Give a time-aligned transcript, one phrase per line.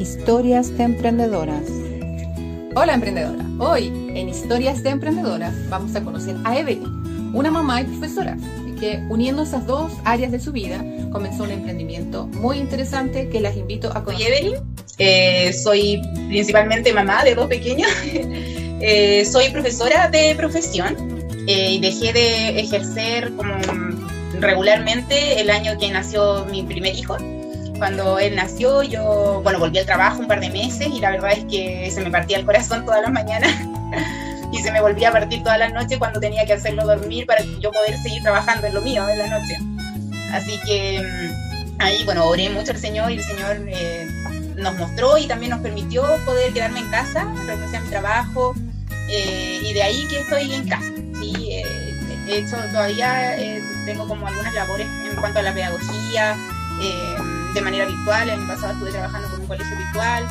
[0.00, 1.64] Historias de Emprendedoras.
[2.74, 7.84] Hola emprendedora, hoy en Historias de Emprendedoras vamos a conocer a Evelyn, una mamá y
[7.84, 8.38] profesora
[8.80, 10.82] que uniendo esas dos áreas de su vida
[11.12, 14.30] comenzó un emprendimiento muy interesante que las invito a conocer.
[14.30, 14.54] Soy Evelyn,
[14.96, 20.96] eh, soy principalmente mamá de dos pequeños, eh, soy profesora de profesión
[21.46, 23.52] eh, y dejé de ejercer como
[24.40, 27.18] regularmente el año que nació mi primer hijo.
[27.80, 31.32] Cuando él nació, yo, bueno, volví al trabajo un par de meses y la verdad
[31.32, 33.50] es que se me partía el corazón todas las mañanas
[34.52, 37.42] y se me volvía a partir todas las noches cuando tenía que hacerlo dormir para
[37.58, 39.56] yo poder seguir trabajando en lo mío en la noche.
[40.30, 44.06] Así que mm, ahí, bueno, oré mucho al Señor y el Señor eh,
[44.56, 48.54] nos mostró y también nos permitió poder quedarme en casa, renunciar a mi trabajo
[49.08, 50.92] eh, y de ahí que estoy en casa.
[51.18, 51.48] ¿sí?
[51.50, 51.94] Eh,
[52.26, 53.36] de hecho, todavía
[53.86, 56.36] tengo como algunas labores en cuanto a la pedagogía
[57.54, 58.28] de manera virtual.
[58.28, 60.24] El año pasado estuve trabajando con un colegio virtual,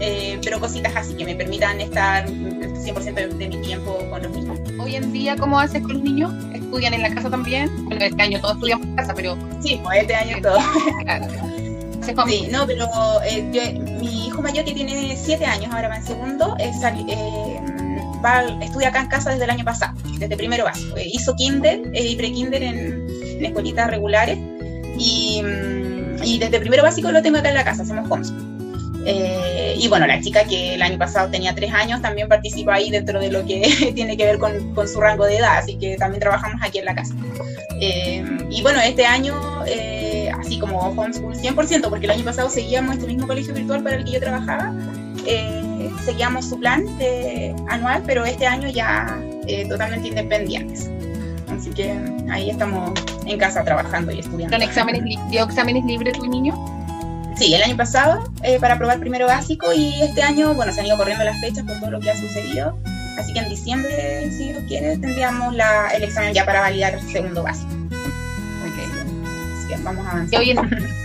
[0.00, 4.58] eh, pero cositas así que me permitan estar 100% de, mi tiempo con los niños.
[4.78, 6.32] Hoy en día, ¿cómo haces con los niños?
[6.52, 7.70] ¿Estudian en la casa también?
[7.84, 9.36] Bueno, este año todos estudiamos en casa, pero...
[9.60, 10.58] Sí, pues este año todo.
[11.02, 11.26] claro.
[12.26, 12.88] Sí, no, pero
[13.24, 17.60] eh, mi hijo mayor que tiene 7 años, ahora va en segundo, es, eh,
[18.24, 20.96] va, estudia acá en casa desde el año pasado, desde primero básico.
[20.98, 24.36] hizo kinder y pre-kinder en, en escuelitas regulares
[24.98, 25.81] y mm,
[26.22, 28.52] y desde primero básico lo tengo acá en la casa, hacemos homeschool.
[29.04, 32.90] Eh, y bueno, la chica que el año pasado tenía tres años también participa ahí
[32.90, 35.96] dentro de lo que tiene que ver con, con, su rango de edad, así que
[35.96, 37.14] también trabajamos aquí en la casa.
[37.80, 39.34] Eh, y bueno, este año,
[39.66, 43.96] eh, así como homeschool 100%, porque el año pasado seguíamos este mismo colegio virtual para
[43.96, 44.72] el que yo trabajaba,
[46.04, 46.84] seguíamos su plan
[47.68, 49.20] anual, pero este año ya
[49.68, 50.88] totalmente independientes.
[51.58, 51.98] Así que
[52.30, 52.92] ahí estamos
[53.26, 54.56] en casa trabajando y estudiando.
[54.56, 56.54] ¿Con exámenes, dio exámenes libres tu niño?
[57.36, 60.86] Sí, el año pasado eh, para probar primero básico y este año, bueno, se han
[60.86, 62.78] ido corriendo las fechas por todo lo que ha sucedido.
[63.18, 67.00] Así que en diciembre, si Dios quiere, tendríamos la, el examen ya para validar el
[67.10, 67.70] segundo básico.
[67.70, 68.78] Ok.
[69.58, 70.40] Así que vamos a avanzar.
[70.40, 70.58] Hoy en,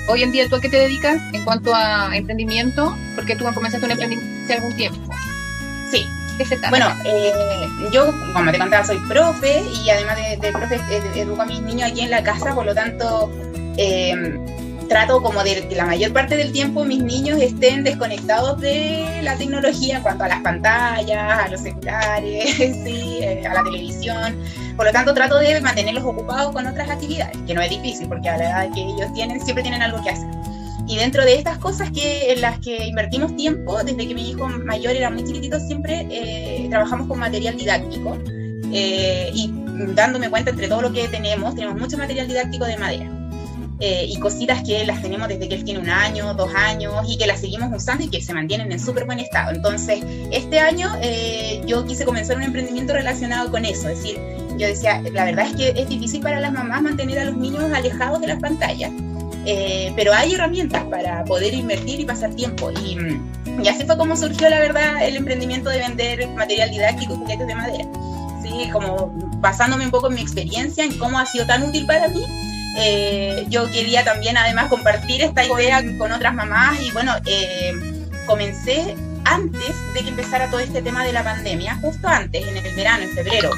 [0.09, 2.95] hoy en día, ¿tú a qué te dedicas en cuanto a emprendimiento?
[3.15, 5.06] Porque tú comenzaste un emprendimiento hace algún tiempo.
[6.69, 7.31] Bueno, eh,
[7.91, 11.91] yo, como te contaba, soy profe y además de, profe, eh, educo a mis niños
[11.91, 13.31] aquí en la casa, por lo tanto,
[13.77, 14.37] eh,
[14.87, 19.35] trato como de que la mayor parte del tiempo mis niños estén desconectados de la
[19.35, 24.37] tecnología en cuanto a las pantallas, a los celulares, sí, a la televisión.
[24.75, 28.29] Por lo tanto, trato de mantenerlos ocupados con otras actividades, que no es difícil porque
[28.29, 30.27] a la edad que ellos tienen siempre tienen algo que hacer.
[30.87, 34.47] Y dentro de estas cosas que, en las que invertimos tiempo, desde que mi hijo
[34.47, 38.17] mayor era muy chiquitito, siempre eh, trabajamos con material didáctico.
[38.71, 39.51] Eh, y
[39.93, 43.11] dándome cuenta entre todo lo que tenemos, tenemos mucho material didáctico de madera.
[43.79, 47.17] Eh, y cositas que las tenemos desde que él tiene un año, dos años, y
[47.17, 49.51] que las seguimos usando y que se mantienen en súper buen estado.
[49.51, 49.99] Entonces,
[50.31, 50.89] este año
[51.65, 53.89] yo quise comenzar un emprendimiento relacionado con eso.
[53.89, 54.17] Es decir,
[54.57, 57.63] yo decía, la verdad es que es difícil para las mamás mantener a los niños
[57.73, 58.91] alejados de las pantallas.
[59.49, 62.69] Eh, pero hay herramientas para poder invertir y pasar tiempo.
[62.71, 62.97] Y,
[63.63, 67.47] y, así fue como surgió, la verdad, el emprendimiento de vender material didáctico y juguetes
[67.47, 67.85] de madera.
[68.43, 68.69] ¿sí?
[68.73, 72.25] Como basándome un poco en mi experiencia, en cómo ha sido tan útil para mí.
[72.79, 77.71] Eh, yo quería también, además, compartir esta idea con otras mamás y bueno, eh,
[78.25, 82.75] comencé antes de que empezara todo este tema de la pandemia, justo antes, en el
[82.75, 83.51] verano, en febrero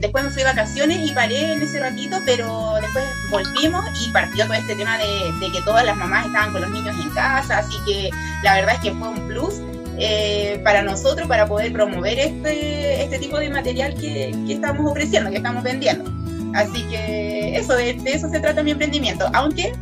[0.00, 4.44] después me fui de vacaciones y paré en ese ratito, pero después volvimos y partió
[4.44, 7.74] todo este tema de, que todas las mamás estaban con los niños en casa, así
[7.86, 8.10] que
[8.42, 9.54] la verdad es que fue un plus
[9.98, 15.30] eh, para nosotros para poder promover este, este tipo de material que, que estamos ofreciendo,
[15.30, 16.10] que estamos vendiendo.
[16.54, 19.72] Así que eso, de, eso se trata mi emprendimiento, aunque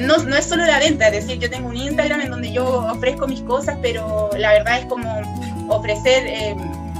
[0.00, 2.86] no, no, es solo la venta, es decir, yo tengo un Instagram en donde yo
[2.90, 5.08] ofrezco mis cosas, pero la verdad es como
[5.68, 6.26] ofrecer...
[6.26, 6.56] Eh,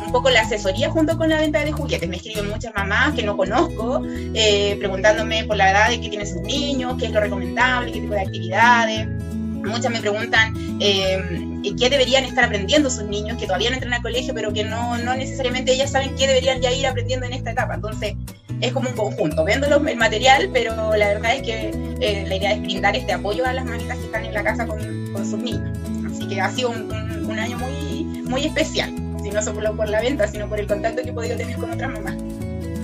[0.08, 2.08] un poco la asesoría junto con la venta de juguetes.
[2.08, 4.02] Me escriben muchas mamás que no conozco,
[4.34, 8.00] eh, preguntándome por la edad de que tienen sus niños, qué es lo recomendable, qué
[8.00, 9.06] tipo de actividades.
[9.06, 11.20] Muchas me preguntan eh,
[11.78, 14.96] qué deberían estar aprendiendo sus niños, que todavía no entran al colegio, pero que no,
[14.96, 17.75] no necesariamente ellas saben qué deberían ya ir aprendiendo en esta etapa.
[17.75, 18.14] Entonces,
[18.62, 19.44] es como un conjunto.
[19.44, 21.70] Vendo el material, pero la verdad es que
[22.00, 24.66] eh, la idea es brindar este apoyo a las mamitas que están en la casa
[24.66, 24.78] con,
[25.12, 25.76] con sus niños.
[26.10, 30.00] Así que ha sido un, un, un año muy, muy especial no solo por la
[30.00, 32.14] venta, sino por el contacto que he podido tener con otras mamás.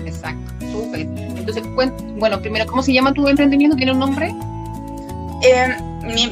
[0.07, 1.01] Exacto, súper.
[1.01, 1.63] Entonces,
[2.17, 3.77] bueno, primero, ¿cómo se llama tu emprendimiento?
[3.77, 4.35] ¿Tiene un nombre?
[5.43, 5.77] Eh,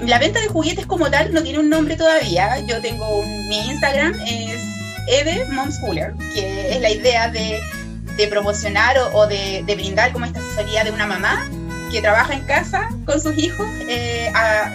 [0.06, 2.58] la venta de juguetes como tal no tiene un nombre todavía.
[2.66, 4.62] Yo tengo mi Instagram, es
[5.08, 7.60] Eve Momschooler, que es la idea de,
[8.16, 11.48] de promocionar o, de, de, brindar como esta asesoría de una mamá
[11.90, 14.32] que trabaja en casa con sus hijos eh,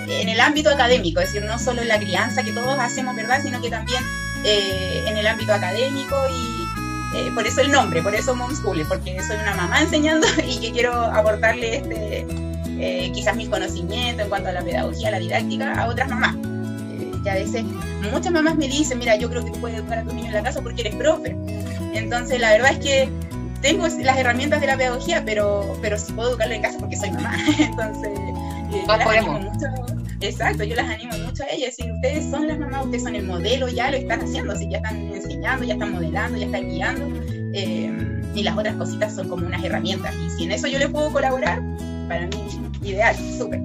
[0.07, 3.41] en el ámbito académico, es decir, no solo en la crianza que todos hacemos, ¿verdad?
[3.41, 4.03] Sino que también
[4.43, 9.21] eh, en el ámbito académico y eh, por eso el nombre, por eso Momeschool, porque
[9.21, 12.25] soy una mamá enseñando y que quiero aportarle este,
[13.13, 16.35] quizás mis conocimientos en cuanto a la pedagogía, la didáctica a otras mamás.
[17.23, 17.63] que a veces
[18.11, 20.33] muchas mamás me dicen, mira, yo creo que tú puedes educar a tu niño en
[20.33, 21.35] la casa porque eres profe.
[21.93, 23.09] Entonces, la verdad es que
[23.61, 27.11] tengo las herramientas de la pedagogía, pero, pero sí puedo educarlo en casa porque soy
[27.11, 27.35] mamá.
[27.59, 28.11] Entonces,
[28.73, 29.96] eh, las mucho.
[30.21, 31.75] Exacto, yo las animo mucho a ellas.
[31.75, 34.77] Si ustedes son las mamás, ustedes son el modelo, ya lo están haciendo, así ya
[34.77, 37.05] están enseñando, ya están modelando, ya están guiando.
[37.53, 40.13] Eh, y las otras cositas son como unas herramientas.
[40.15, 41.61] Y si en eso yo les puedo colaborar,
[42.07, 42.47] para mí,
[42.83, 43.59] ideal, súper.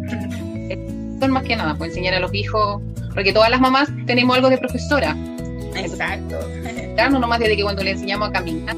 [1.20, 2.82] Son más que nada, pues enseñar a los hijos,
[3.14, 5.16] porque todas las mamás tenemos algo de profesora.
[5.74, 6.38] Exacto.
[7.10, 8.76] No más desde que cuando le enseñamos a caminar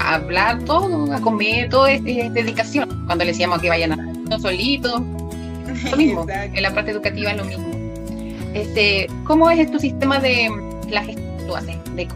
[0.00, 2.88] a hablar todo, a comer, todo es, dedicación.
[3.06, 5.00] Cuando le decíamos que vayan a solitos,
[5.90, 7.66] lo mismo, en la parte educativa es lo mismo.
[8.54, 10.48] Este, ¿Cómo es tu sistema de
[10.90, 11.76] la gestión que tú haces?
[11.96, 12.08] De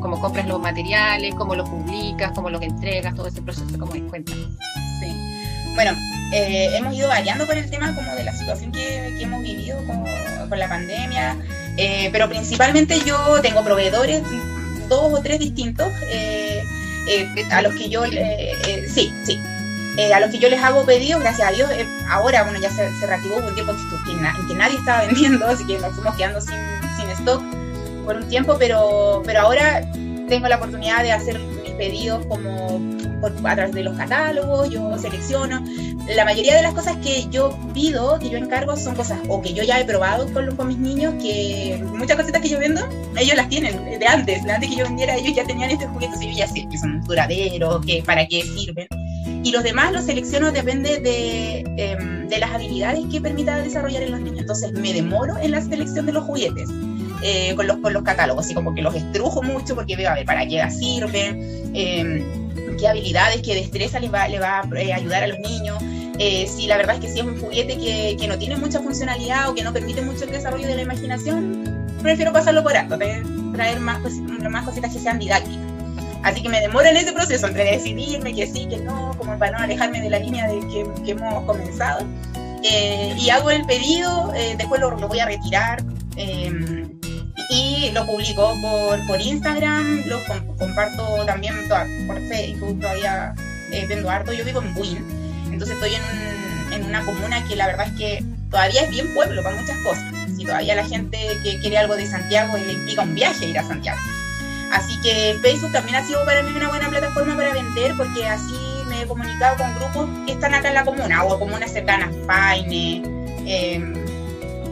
[0.00, 4.02] cómo compras los materiales, cómo los publicas, cómo los entregas, todo ese proceso, ¿cómo es?
[4.02, 4.32] cuenta?
[5.00, 5.14] Sí.
[5.74, 5.92] Bueno,
[6.32, 9.76] eh, hemos ido variando por el tema como de la situación que, que hemos vivido
[9.86, 10.04] con,
[10.48, 11.36] con la pandemia,
[11.76, 14.22] eh, pero principalmente yo tengo proveedores,
[14.88, 16.62] dos o tres distintos, eh,
[17.08, 19.12] eh, a los que yo, eh, eh, sí,
[19.96, 21.70] sí, a los que yo les hago pedidos, gracias a Dios,
[22.08, 25.78] ahora, bueno, ya se, se reactivó un tiempo en que nadie estaba vendiendo, así que
[25.78, 26.56] nos fuimos quedando sin,
[26.96, 27.42] sin stock
[28.04, 29.82] por un tiempo, pero, pero ahora
[30.28, 32.80] tengo la oportunidad de hacer mis pedidos como
[33.44, 35.62] a través de los catálogos, yo selecciono.
[36.16, 39.52] La mayoría de las cosas que yo pido, que yo encargo, son cosas o que
[39.52, 42.82] yo ya he probado con, con mis niños, que muchas cositas que yo vendo,
[43.16, 46.20] ellos las tienen de antes, de antes que yo vendiera, ellos ya tenían estos juguetes
[46.22, 48.86] y yo ya sé que son duraderos, que para qué sirven.
[49.44, 54.12] Y los demás los selecciono depende de, em, de las habilidades que permita desarrollar en
[54.12, 54.40] los niños.
[54.40, 56.68] Entonces me demoro en la selección de los juguetes.
[57.24, 60.14] Eh, con, los, con los catálogos, así como que los estrujo mucho porque veo a
[60.14, 62.20] ver para qué sirven, eh,
[62.78, 65.78] qué habilidades, qué destreza les va, va a eh, ayudar a los niños.
[66.18, 68.80] Eh, si la verdad es que si es un juguete que, que, no tiene mucha
[68.80, 72.98] funcionalidad o que no permite mucho el desarrollo de la imaginación, prefiero pasarlo por alto,
[72.98, 74.00] traer más,
[74.50, 75.71] más cositas que sean didácticas.
[76.22, 79.58] Así que me demoro en ese proceso entre decidirme que sí, que no, como para
[79.58, 82.06] no alejarme de la línea de que, que hemos comenzado.
[82.64, 85.82] Eh, y hago el pedido, eh, después lo, lo, voy a retirar.
[86.16, 86.88] Eh,
[87.52, 90.20] y lo publico por, por Instagram, lo
[90.58, 91.54] comparto también
[92.06, 93.34] por Facebook, todavía
[93.70, 94.32] eh, vendo harto.
[94.32, 95.04] Yo vivo en Buin,
[95.50, 99.42] entonces estoy en, en, una comuna que la verdad es que todavía es bien pueblo
[99.42, 100.04] para muchas cosas.
[100.36, 103.64] Si todavía la gente que quiere algo de Santiago le implica un viaje ir a
[103.64, 104.00] Santiago.
[104.72, 108.56] Así que Facebook también ha sido para mí una buena plataforma para vender porque así
[108.88, 113.02] me he comunicado con grupos que están acá en la comuna o comunas cercanas, Paine,
[113.46, 113.78] eh,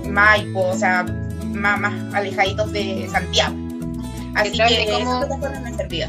[0.09, 1.05] Maipo, o sea,
[1.53, 3.55] más, más alejaditos de Santiago.
[4.35, 6.09] Así que ¿cómo, esa me servido.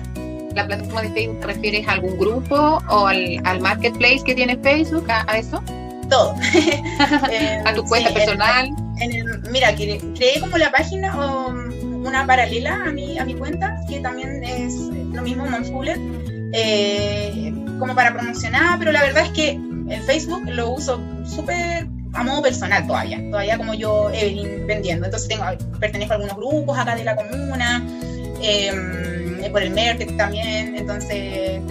[0.56, 4.58] ¿La plataforma de Facebook te refieres a algún grupo o al, al marketplace que tiene
[4.58, 5.62] Facebook, a, a eso?
[6.10, 6.36] Todo.
[7.66, 8.68] ¿A tu cuenta sí, personal?
[9.02, 11.52] En el, en el, mira, creé como la página o
[12.04, 14.74] una paralela a mi, a mi cuenta, que también es
[15.12, 15.98] lo mismo, Momschooler,
[16.54, 19.52] eh, como para promocionar, pero la verdad es que
[19.90, 25.06] el Facebook lo uso súper a modo personal todavía, todavía como yo, Evelyn, vendiendo.
[25.06, 25.46] Entonces tengo,
[25.80, 27.84] pertenezco a algunos grupos acá de la comuna,
[28.42, 31.62] eh, por el Merck también, entonces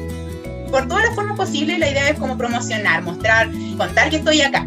[0.70, 4.66] por todas las formas posibles la idea es como promocionar, mostrar, contar que estoy acá.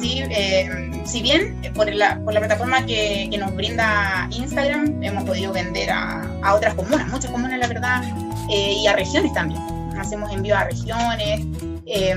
[0.00, 0.22] ¿Sí?
[0.30, 5.52] Eh, si bien por la, por la plataforma que, que, nos brinda Instagram hemos podido
[5.52, 8.02] vender a, a otras comunas, muchas comunas la verdad,
[8.50, 9.60] eh, y a regiones también.
[9.98, 11.40] Hacemos envío a regiones,
[11.86, 12.14] eh,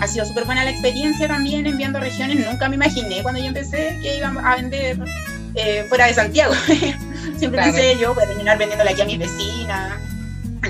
[0.00, 2.46] ha sido súper buena la experiencia también enviando a regiones.
[2.46, 4.98] Nunca me imaginé cuando yo empecé que iba a vender
[5.54, 6.54] eh, fuera de Santiago.
[7.36, 7.72] Siempre claro.
[7.72, 9.92] pensé yo voy a terminar vendiéndole aquí a mis vecinas,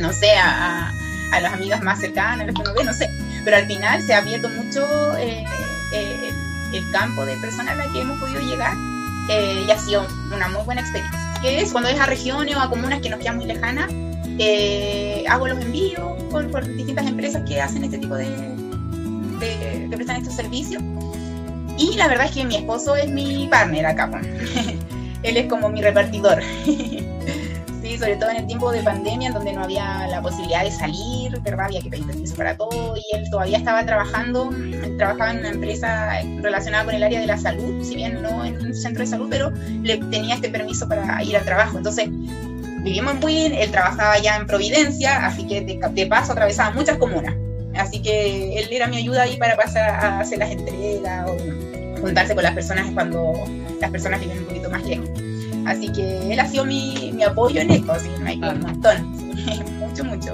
[0.01, 0.93] no sé, a,
[1.33, 3.09] a, las amigas más cercanas, las que no ve, no sé.
[3.45, 4.85] Pero al final se ha abierto mucho
[5.19, 5.45] eh,
[5.93, 6.33] eh,
[6.73, 8.75] el campo de personas a las que hemos podido llegar
[9.29, 11.19] y ha sido una muy buena experiencia.
[11.43, 13.91] Que es cuando es a regiones o a comunas que nos quedan muy lejanas,
[14.39, 18.29] eh, hago los envíos por, por, distintas empresas que hacen este tipo de,
[19.39, 20.83] de, que prestan estos servicios.
[21.77, 24.11] Y la verdad es que mi esposo es mi partner acá.
[25.23, 26.41] Él es como mi repartidor.
[27.99, 31.39] sobre todo en el tiempo de pandemia, en donde no había la posibilidad de salir,
[31.41, 31.67] ¿verdad?
[31.67, 32.97] Había que pedir permiso para todo.
[32.97, 34.51] Y él todavía estaba trabajando,
[34.97, 38.61] trabajaba en una empresa relacionada con el área de la salud, si bien no en
[38.61, 39.51] un centro de salud, pero
[39.83, 41.79] le tenía este permiso para ir al trabajo.
[41.79, 46.71] Entonces, vivimos en Buin, él trabajaba ya en Providencia, así que de, de paso atravesaba
[46.71, 47.35] muchas comunas.
[47.75, 51.37] Así que él era mi ayuda ahí para pasar a hacer las entregas o
[52.01, 53.35] juntarse con las personas cuando
[53.81, 55.28] las personas viven un poquito más lejos.
[55.69, 59.11] Así que él ha sido mi, mi apoyo en esto, así hay un montón,
[59.79, 60.33] mucho, mucho.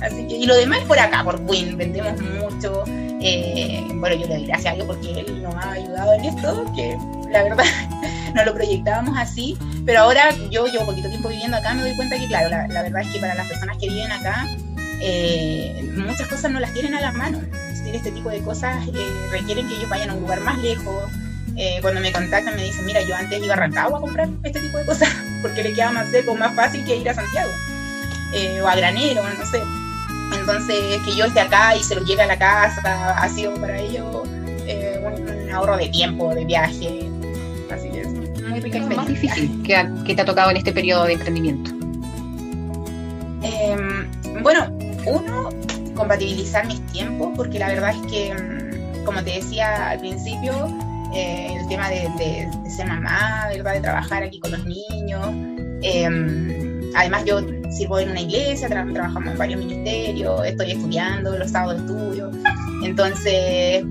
[0.00, 2.82] Así que, y lo demás es por acá, por Win, vendemos mucho.
[3.20, 6.64] Eh, bueno, yo le doy gracias a Dios porque él nos ha ayudado en esto,
[6.74, 6.98] que
[7.30, 7.64] la verdad
[8.34, 12.18] no lo proyectábamos así, pero ahora yo llevo poquito tiempo viviendo acá, me doy cuenta
[12.18, 14.44] que, claro, la, verdad es que para las personas que viven acá,
[15.00, 17.40] eh, muchas cosas no las tienen a la mano.
[17.86, 18.92] Este tipo de cosas eh,
[19.30, 21.04] requieren que ellos vayan a un lugar más lejos.
[21.80, 24.78] Cuando me contactan me dicen, mira, yo antes iba a Rancagua a comprar este tipo
[24.78, 25.08] de cosas
[25.42, 27.50] porque le queda más seco, más fácil que ir a Santiago
[28.62, 29.62] o a Granero, no sé.
[30.38, 33.78] Entonces, que yo esté acá y se lo lleve a la casa ha sido para
[33.78, 34.28] ellos
[34.66, 37.08] eh, un, ahorro de tiempo, de viaje.
[37.70, 38.08] Así que es
[38.42, 41.70] muy rica ¿Qué es más difícil que, te ha tocado en este periodo de emprendimiento?
[43.42, 44.66] Em, bueno,
[45.06, 45.50] uno,
[45.94, 50.52] compatibilizar mis tiempos, porque la verdad es que, mm, como te decía al principio,
[51.14, 53.74] eh, el tema de, ser mamá, ¿verdad?
[53.74, 55.26] de trabajar aquí con los niños.
[55.82, 57.40] Em, además, yo
[57.70, 62.30] sirvo en una iglesia, trabajamos en varios ministerios, estoy estudiando, los sábados estudio.
[62.82, 63.84] Entonces,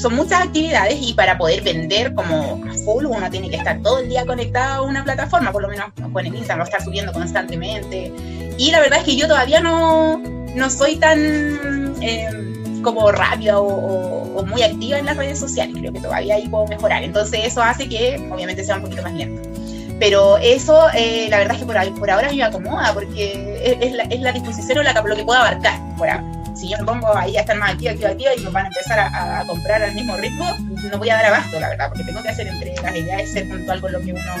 [0.00, 3.98] son muchas actividades y para poder vender como a full uno tiene que estar todo
[3.98, 8.12] el día conectado a una plataforma, por lo menos con el Instagram, estar subiendo constantemente.
[8.56, 10.18] Y la verdad es que yo todavía no,
[10.54, 11.18] no soy tan
[12.00, 16.66] eh, como rápida o, muy activa en las redes sociales, creo que todavía ahí puedo
[16.66, 17.02] mejorar.
[17.02, 19.42] Entonces eso hace que obviamente sea un poquito más lento.
[19.98, 24.04] Pero eso, eh, la verdad es que por, por ahora me acomoda, porque es, la,
[24.04, 26.24] es la, disposición o la, lo que puedo abarcar por ahora.
[26.54, 28.68] Si yo me pongo ahí a estar más activa, activa, activa y me van a
[28.68, 30.44] empezar a, comprar al mismo ritmo,
[30.90, 32.82] no voy a dar abasto, la verdad, porque tengo que hacer entregas.
[32.82, 34.34] La idea es ser puntual con lo que uno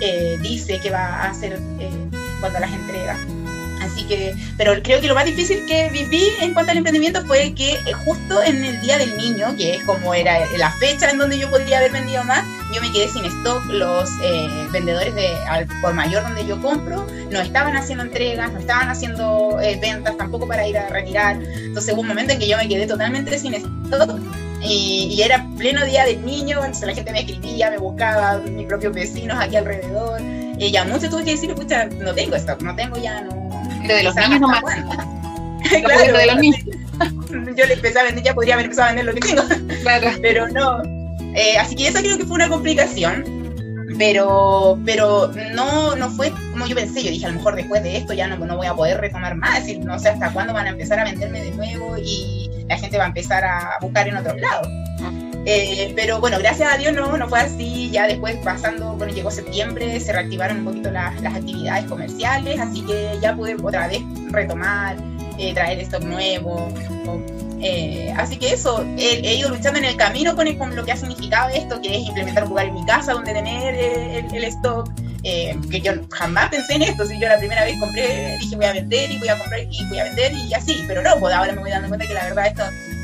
[0.00, 1.90] eh, dice que va a hacer eh,
[2.40, 3.18] cuando las entregas.
[3.82, 7.52] Así que, pero creo que lo más difícil que viví en cuanto al emprendimiento fue
[7.54, 11.18] que eh, justo en el Día del Niño, que es como era la fecha en
[11.18, 13.64] donde yo podría haber vendido más, yo me quedé sin stock.
[13.66, 18.58] Los eh, vendedores de al por mayor donde yo compro no estaban haciendo entregas, no
[18.58, 21.40] estaban haciendo eh, ventas tampoco para ir a retirar.
[21.42, 24.20] Entonces hubo un momento en que yo me quedé totalmente sin stock.
[24.64, 28.94] Y, era pleno día del niño, entonces la gente me escribía, me buscaba, mis propios
[28.94, 30.20] vecinos aquí alrededor.
[30.58, 33.41] Y ya mucho tuve que decir, escucha, no tengo stock, no tengo ya, no,
[33.86, 34.62] de los niños nomás.
[34.62, 36.60] claro, de los niños.
[37.56, 39.42] Yo le empecé a vender, ya podría haber empezado a vender lo que tengo.
[39.82, 40.10] Claro.
[40.22, 40.82] Pero no.
[41.34, 43.42] Eh, así que eso creo que fue una complicación.
[43.98, 47.02] Pero, pero no, no fue como yo pensé.
[47.02, 49.34] Yo dije, a lo mejor después de esto ya no, no voy a poder retomar
[49.34, 49.60] más.
[49.60, 52.96] Decir, no sé hasta cuándo van a empezar a venderme de nuevo y la gente
[52.96, 54.68] va a empezar a buscar en otros lados.
[55.44, 57.90] Eh, pero bueno, gracias a Dios no, no fue así.
[57.90, 63.18] Ya después, pasando, bueno, llegó septiembre, se reactivaron un poquito las, actividades comerciales, así que
[63.20, 64.96] ya pude otra vez retomar,
[65.38, 66.68] eh, traer stock nuevo.
[67.64, 70.96] Eh, así que eso, he, ido luchando en el camino con, con, lo que ha
[70.96, 74.90] significado esto, que es implementar un lugar en mi casa donde tener el, el stock.
[75.22, 78.72] que yo jamás pensé en esto, si yo la primera vez compré, dije voy a
[78.72, 81.52] vender y voy a comprar y voy a vender y así, pero no, pues ahora
[81.52, 82.62] me voy dando cuenta que la verdad esto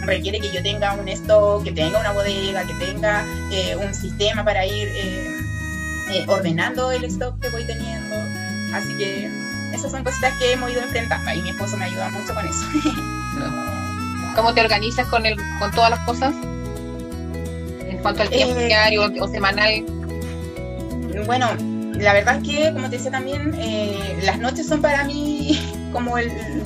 [0.08, 4.42] requiere que yo tenga un stock, que tenga una bodega, que tenga eh, un sistema
[4.42, 5.28] para ir eh,
[6.10, 8.16] eh, ordenando el stock que voy teniendo.
[8.74, 9.30] Así que
[9.72, 12.64] esas son cositas que hemos ido enfrentando y mi esposo me ayuda mucho con eso.
[14.34, 16.32] ¿Cómo te organizas con, el, con todas las cosas?
[17.86, 19.84] En cuanto al tiempo diario o semanal.
[21.26, 21.48] Bueno,
[21.98, 23.54] la verdad es que, como te decía también,
[24.22, 25.58] las noches son para mí
[25.92, 26.16] como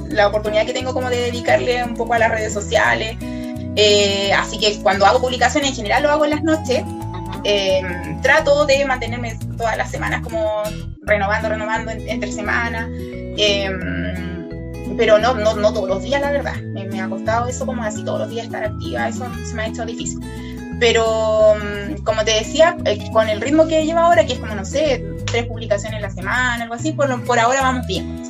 [0.09, 3.17] la oportunidad que tengo como de dedicarle un poco a las redes sociales.
[3.77, 6.83] Eh, así que cuando hago publicaciones en general lo hago en las noches.
[7.45, 10.62] Em, trato de mantenerme todas las semanas como
[11.03, 12.89] renovando, renovando entre semanas.
[13.37, 14.03] Em,
[14.97, 16.57] pero no, no, no todos los días, la verdad.
[16.57, 19.09] Me, ha costado eso como así todos los días estar activa.
[19.09, 20.21] Eso se me ha hecho difícil.
[20.79, 24.55] Pero mm, como te decía, eh, con el ritmo que lleva ahora, que es como,
[24.55, 28.23] no sé, tres publicaciones a la semana, algo así, por, por ahora vamos bien.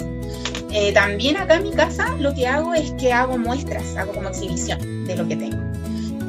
[0.73, 4.31] Eh, también acá en mi casa lo que hago es que hago muestras, hago como
[4.31, 5.59] exhibición de lo que tengo.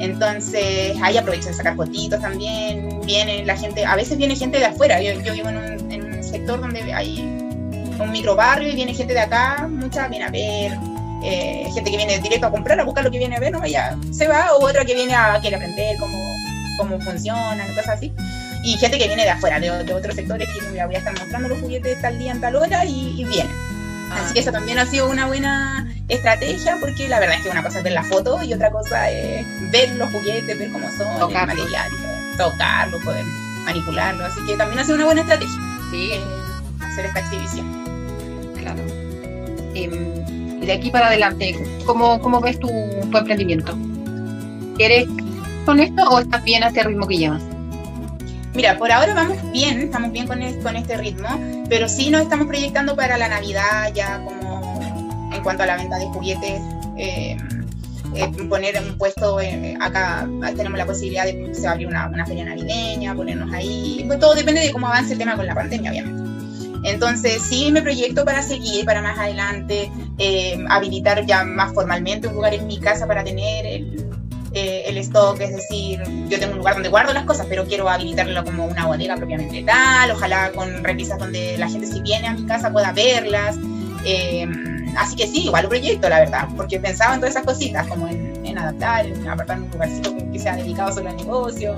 [0.00, 4.66] Entonces ahí aprovecho de sacar fotitos también, viene la gente, a veces viene gente de
[4.66, 9.20] afuera, yo, vivo en un, sector donde hay un micro barrio y viene gente de
[9.20, 10.72] acá, mucha viene a ver,
[11.22, 13.64] eh, gente que viene directo a comprar, a buscar lo que viene a ver, no
[13.64, 16.18] ya se va, o otra que viene a quiere aprender cómo,
[16.76, 18.12] cómo funcionan, cosas así.
[18.64, 21.60] Y gente que viene de afuera, de, otros sectores, que voy a estar mostrando los
[21.60, 23.54] juguetes tal día en tal hora y, y vienen.
[24.10, 27.62] Así que eso también ha sido una buena estrategia porque la verdad es que una
[27.62, 31.18] cosa es ver la foto y otra cosa es ver los juguetes, ver cómo son,
[31.18, 31.52] tocarlo.
[31.52, 31.90] el material,
[32.36, 33.24] tocarlo, poder
[33.64, 34.24] manipularlo.
[34.24, 35.60] Así que también ha sido una buena estrategia.
[35.90, 36.12] Sí.
[36.80, 38.52] hacer esta exhibición.
[38.58, 38.82] Claro.
[39.74, 41.54] Em, de aquí para adelante,
[41.84, 42.68] ¿cómo, cómo ves tu,
[43.10, 43.76] tu emprendimiento?
[44.76, 45.06] ¿Quieres
[45.64, 47.42] con esto o estás bien a este ritmo que llevas?
[48.54, 51.28] Mira, por ahora vamos bien, estamos bien con, con este ritmo,
[51.68, 54.80] pero sí nos estamos proyectando para la Navidad, ya como
[55.32, 56.62] en cuanto a la venta de juguetes.
[56.96, 57.36] Eh,
[58.14, 62.44] eh, poner un puesto eh, acá tenemos la posibilidad de se abrir una, una, feria
[62.44, 66.22] navideña, ponernos ahí, pues todo depende de cómo avance el tema con la pandemia, obviamente.
[66.84, 69.90] Entonces sí me proyecto para seguir, para más adelante,
[70.68, 74.03] habilitar ya más formalmente un lugar en mi casa para tener el,
[74.54, 77.88] eh, el stock, es decir, yo tengo un lugar donde guardo las cosas, pero quiero
[77.88, 82.34] habilitarlo como una bodega propiamente tal, ojalá con revistas donde la gente si viene a
[82.34, 83.56] mi casa pueda verlas.
[84.04, 84.46] Eh,
[84.96, 88.06] así que sí, igual un proyecto, la verdad, porque pensaba en todas esas cositas, como
[88.06, 91.74] en, en adaptar, en apartar un lugarcito que, sea dedicado solo al negocio.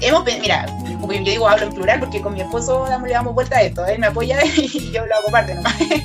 [0.00, 0.66] Hemos, mira,
[1.00, 3.98] yo digo hablo en plural porque con mi esposo le damos vuelta a esto, él
[3.98, 5.56] me apoya y yo lo hago parte.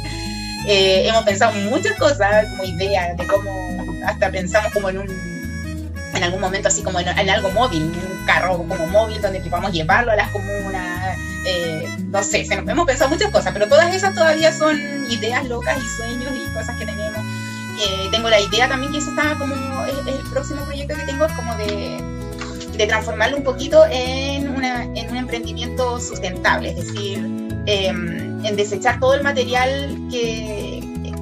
[0.67, 3.49] Eh, hemos pensado muchas cosas, como ideas de cómo,
[4.05, 5.38] hasta pensamos como en un
[6.13, 10.11] en algún momento así como en, algo móvil, un carro como móvil donde podamos llevarlo
[10.11, 14.77] a las comunas, eh, no sé, hemos pensado muchas cosas, pero todas esas todavía son
[15.09, 17.19] ideas locas y sueños y cosas que tenemos.
[17.81, 21.31] Eh, tengo la idea también que eso está como, el próximo proyecto que tengo es
[21.31, 22.03] como de,
[22.77, 27.17] de transformarlo un poquito en, una, en un emprendimiento sustentable, es decir,
[27.65, 30.78] em, en desechar todo el material que,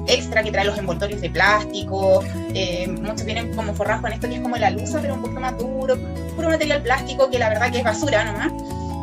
[0.08, 2.24] extra que trae los envoltorios de plástico.
[2.54, 5.40] Eh, muchos vienen como forrados con esto que es como la luz, pero un poco
[5.40, 5.96] más duro,
[6.34, 8.52] puro material plástico que la verdad que es basura nomás.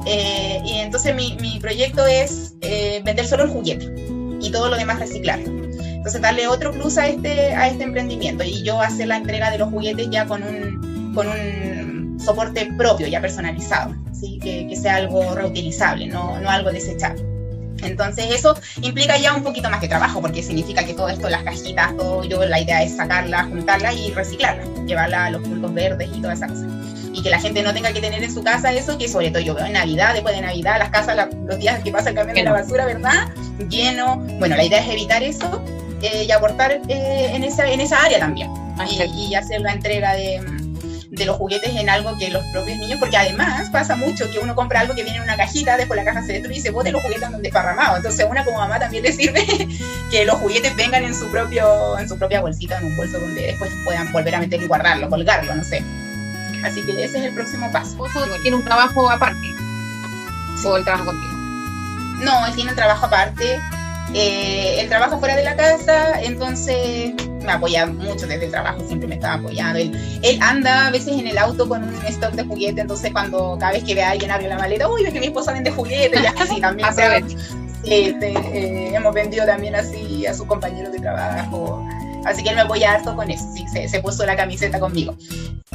[0.07, 3.91] Eh, y entonces mi, mi proyecto es eh, vender solo el juguete
[4.39, 5.47] y todo lo demás reciclarlo.
[5.47, 9.57] Entonces darle otro plus a este, a este emprendimiento y yo hacer la entrega de
[9.57, 14.39] los juguetes ya con un, con un soporte propio, ya personalizado, ¿sí?
[14.41, 17.34] que, que sea algo reutilizable, no, no algo desechable.
[17.85, 21.43] Entonces eso implica ya un poquito más de trabajo, porque significa que todo esto, las
[21.43, 26.09] cajitas, todo, yo la idea es sacarlas, juntarlas y reciclarlas, llevarlas a los puntos verdes
[26.13, 26.65] y toda esa cosa.
[27.13, 29.41] Y que la gente no tenga que tener en su casa eso, que sobre todo
[29.41, 32.35] yo veo en Navidad, después de Navidad, las casas, los días que pasa el camión
[32.35, 33.29] de la basura, ¿verdad?
[33.69, 34.17] Lleno.
[34.39, 35.63] Bueno, la idea es evitar eso
[36.01, 38.51] eh, y aportar eh, en, esa, en esa área también.
[39.15, 40.41] y hacer la entrega de
[41.15, 44.55] de los juguetes en algo que los propios niños, porque además pasa mucho que uno
[44.55, 46.91] compra algo que viene en una cajita, después la caja se destruye y se bote
[46.91, 47.97] los juguetes andan desparramados.
[47.97, 49.45] Entonces, una como mamá también le sirve
[50.11, 53.41] que los juguetes vengan en su propio en su propia bolsita, en un bolso donde
[53.41, 55.83] después puedan volver a meterlo y guardarlo, colgarlo, no sé.
[56.63, 57.95] Así que ese es el próximo paso.
[58.41, 59.47] tiene un trabajo aparte?
[60.65, 61.33] ¿O el trabajo contigo?
[62.21, 63.59] No, él tiene un trabajo aparte.
[64.13, 67.13] Eh, él trabaja fuera de la casa, entonces
[67.45, 69.79] me apoya mucho desde el trabajo, siempre me estaba apoyando.
[69.79, 73.57] Él, él anda a veces en el auto con un stock de juguetes, entonces cuando
[73.59, 75.71] cada vez que ve a alguien abre la maleta, uy, ve que mi esposa vende
[75.71, 76.89] juguetes, y así también.
[77.83, 81.87] este, eh, hemos vendido también así a sus compañeros de trabajo.
[82.25, 85.15] Así que él me apoya harto con eso, sí, se, se puso la camiseta conmigo.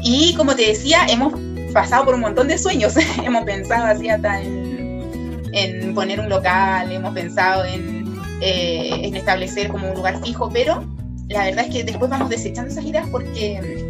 [0.03, 1.35] Y como te decía, hemos
[1.73, 2.95] pasado por un montón de sueños.
[3.25, 9.69] hemos pensado así hasta en, en, poner un local, hemos pensado en, eh, en establecer
[9.69, 10.85] como un lugar fijo, pero
[11.31, 13.85] la verdad es que después vamos desechando esas ideas porque,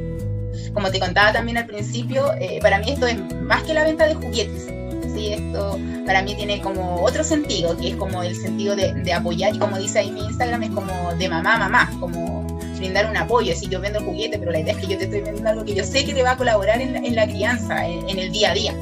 [0.75, 4.07] como te contaba también al principio, eh, para mí esto es más que la venta
[4.07, 4.69] de juguetes.
[5.15, 5.33] ¿sí?
[5.33, 9.59] Esto para mí tiene como otro sentido, que es como el sentido de, apoyar, y
[9.59, 13.55] como dice ahí mi Instagram, es como de mamá mamá, como brindar un apoyo.
[13.55, 15.65] Si yo vendo el juguete, pero la idea es que yo te estoy vendiendo algo
[15.65, 18.55] que yo sé que te va a colaborar en la, crianza, en, el día a
[18.55, 18.75] día.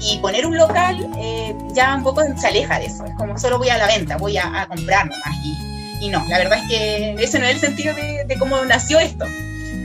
[0.00, 3.58] Y poner un local eh, ya un poco se aleja de eso, es como solo
[3.58, 5.34] voy a la venta, voy a, a comprar nomás.
[5.44, 8.98] Y, y no, la verdad es que ese no es el sentido de, cómo nació
[8.98, 9.26] esto.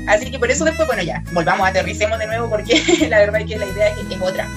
[0.08, 3.48] Así que por eso después, bueno, ya, volvamos, aterricemos de nuevo porque la verdad es
[3.48, 4.48] que la idea es, es otra.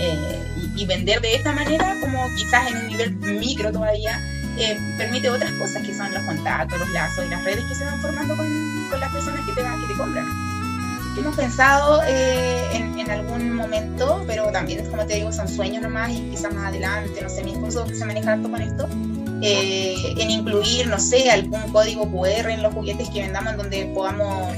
[0.00, 0.38] Eh,
[0.76, 4.20] y, vender de esta manera, como quizás en un nivel micro todavía,
[4.58, 7.84] eh, permite otras cosas que son los contactos, los lazos y las redes que se
[7.84, 8.46] van formando con,
[8.90, 10.26] con las personas que te, que te compran.
[11.18, 16.10] Hemos pensado eh, en, en, algún momento, pero también, como te digo, son sueños nomás
[16.10, 18.88] y quizás más adelante, no sé, mi esposo se maneja harto con esto,
[19.42, 24.56] eh, en incluir, no sé, algún código QR en los juguetes que vendamos donde podamos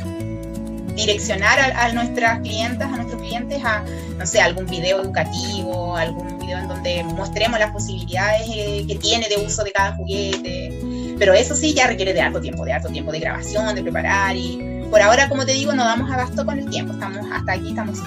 [0.94, 3.82] direccionar a, nuestras clientas, a nuestros clientes a,
[4.18, 9.26] no sé, algún video educativo, algún video en donde mostremos las posibilidades eh, que tiene
[9.28, 11.16] de uso de cada juguete.
[11.18, 14.36] Pero eso sí ya requiere de harto tiempo, de harto tiempo de grabación, de preparar
[14.36, 16.92] y por ahora, como te digo, no damos abasto con el tiempo.
[16.92, 17.98] Estamos hasta aquí, estamos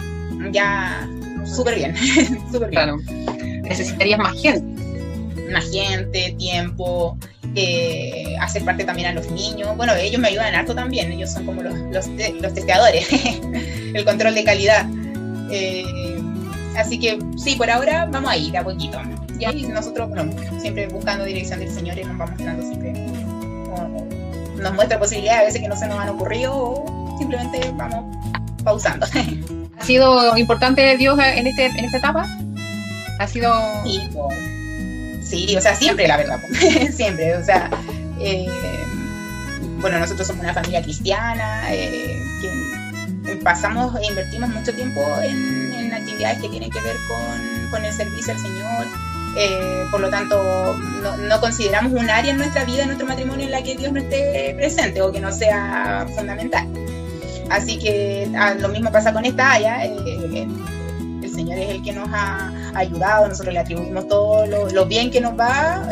[0.52, 1.10] ya
[1.44, 1.96] súper bien,
[2.52, 2.72] súper bien.
[2.72, 2.98] Claro.
[3.64, 4.77] Necesitarías más gente
[5.52, 7.18] más gente, tiempo,
[7.56, 9.76] eh, hacer parte también a los niños.
[9.78, 13.08] Bueno, ellos me ayudan harto también, ellos son como los, los, testeadores,
[13.94, 14.86] el control de calidad.
[15.52, 16.18] Eh,
[16.76, 19.00] así que sí, por ahora vamos a ir a poquito.
[19.40, 22.94] Y ahí nosotros, bueno, siempre buscando dirección del Señor y nos va mostrando siempre
[24.62, 28.16] nos muestra posibilidades a veces que no se nos han ocurrido o simplemente vamos
[28.64, 29.06] pausando.
[29.80, 32.28] ¿Ha sido importante Dios en, este, en esta etapa?
[33.20, 33.54] ¿Ha sido...?
[33.86, 34.10] Sí,
[35.30, 36.40] sí o sea, siempre, la verdad,
[36.96, 37.70] siempre, o sea...
[38.20, 38.48] Eh,
[39.80, 46.42] bueno, nosotros somos una familia cristiana, eh, que pasamos e invertimos mucho tiempo en, actividades
[46.42, 46.96] que tienen que ver
[47.72, 48.88] con, el servicio al Señor.
[49.38, 53.52] Eh, por lo tanto, no, consideramos un área en nuestra vida, en nuestro matrimonio, en
[53.52, 56.68] la que Dios no esté presente o que no sea fundamental.
[57.50, 59.86] Así que ah, lo mismo pasa con esta área.
[59.86, 60.48] Eh,
[61.22, 65.20] el Señor es el que nos ha ayudado, nosotros le atribuimos todo lo, bien que
[65.22, 65.88] nos va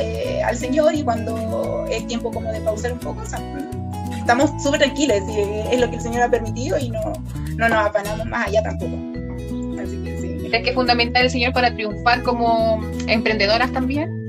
[0.45, 3.21] al Señor y cuando es tiempo como de pausar un poco,
[4.17, 5.17] estamos súper tranquilos,
[5.71, 7.13] es lo que el Señor ha permitido y no,
[7.57, 8.95] no nos apanamos más allá tampoco.
[9.81, 10.47] Así que sí.
[10.49, 14.25] ¿Crees que es fundamental el Señor para triunfar como emprendedoras también?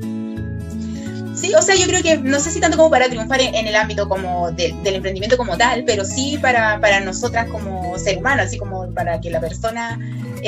[1.37, 3.77] Sí, o sea, yo creo que no sé si tanto como para triunfar en, el
[3.77, 8.57] ámbito como del emprendimiento como tal, pero sí para, para nosotras como ser humanos, así
[8.57, 9.99] como para que la persona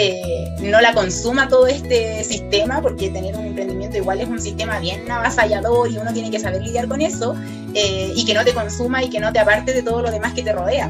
[0.00, 4.78] eh, no la consuma todo este sistema, porque tener un emprendimiento igual es un sistema
[4.78, 7.34] bien avasallador y uno tiene que saber lidiar con eso,
[7.74, 10.34] eh, y que no te consuma y que no te aparte de todo lo demás
[10.34, 10.88] que te rodea,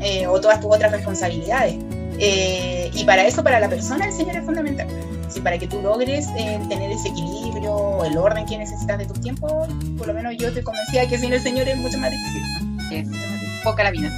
[0.00, 1.76] eh, o todas tus otras responsabilidades.
[2.18, 4.88] y para eso, para la persona, el Señor es fundamental.
[5.28, 9.68] Si para que tú logres tener ese equilibrio, el orden que necesitas de tus tiempos,
[9.98, 12.42] por lo menos yo te convencía que sin el Señor es mucho más difícil.
[12.90, 14.10] Es poca la vida.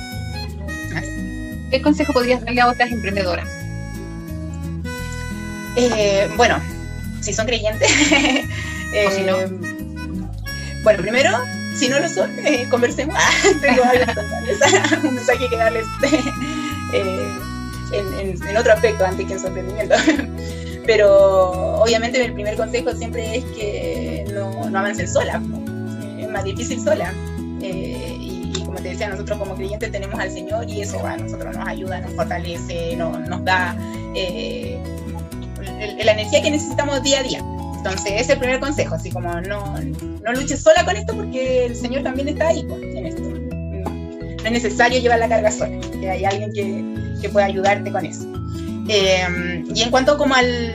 [1.73, 3.58] ¿Qué consejo podrías darle a otras emprendedoras?
[5.79, 6.61] Eh, bueno,
[7.21, 7.89] si son creyentes.
[9.07, 9.39] o si no.
[9.39, 9.49] Eh,
[10.83, 11.39] bueno, primero,
[11.77, 13.17] si no lo son, eh, conversemos.
[13.61, 13.83] Tengo
[15.09, 15.87] un mensaje que darles
[17.93, 19.95] en, otro aspecto antes que en su emprendimiento.
[20.85, 25.41] Pero obviamente el primer consejo siempre es que no, no avancen sola.
[26.19, 27.13] Es más difícil sola.
[27.61, 31.69] y, como te decía, nosotros como creyentes tenemos al Señor y eso a nosotros nos
[31.69, 33.77] ayuda, nos fortalece, nos da
[36.05, 37.45] la energía que necesitamos día a día.
[37.77, 41.67] Entonces, ese es el primer consejo, así como no, no luches sola con esto porque
[41.67, 43.23] el Señor también está ahí pues, en esto.
[43.23, 48.05] No, es necesario llevar la carga sola, que hay alguien que, que pueda ayudarte con
[48.05, 48.27] eso.
[48.89, 50.75] Eh, y en cuanto como al,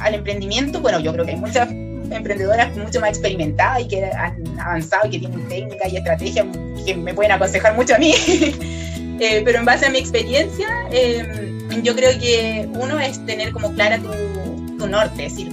[0.00, 1.68] al emprendimiento, bueno, yo creo que hay muchas
[2.10, 6.46] emprendedoras mucho más experimentadas y que han avanzado y que tienen técnica y estrategia
[6.84, 8.14] que me pueden aconsejar mucho a mí.
[9.20, 11.51] eh, pero en base a mi experiencia, eh,
[11.82, 15.52] yo creo que uno es tener como clara tu, tu, norte, es decir,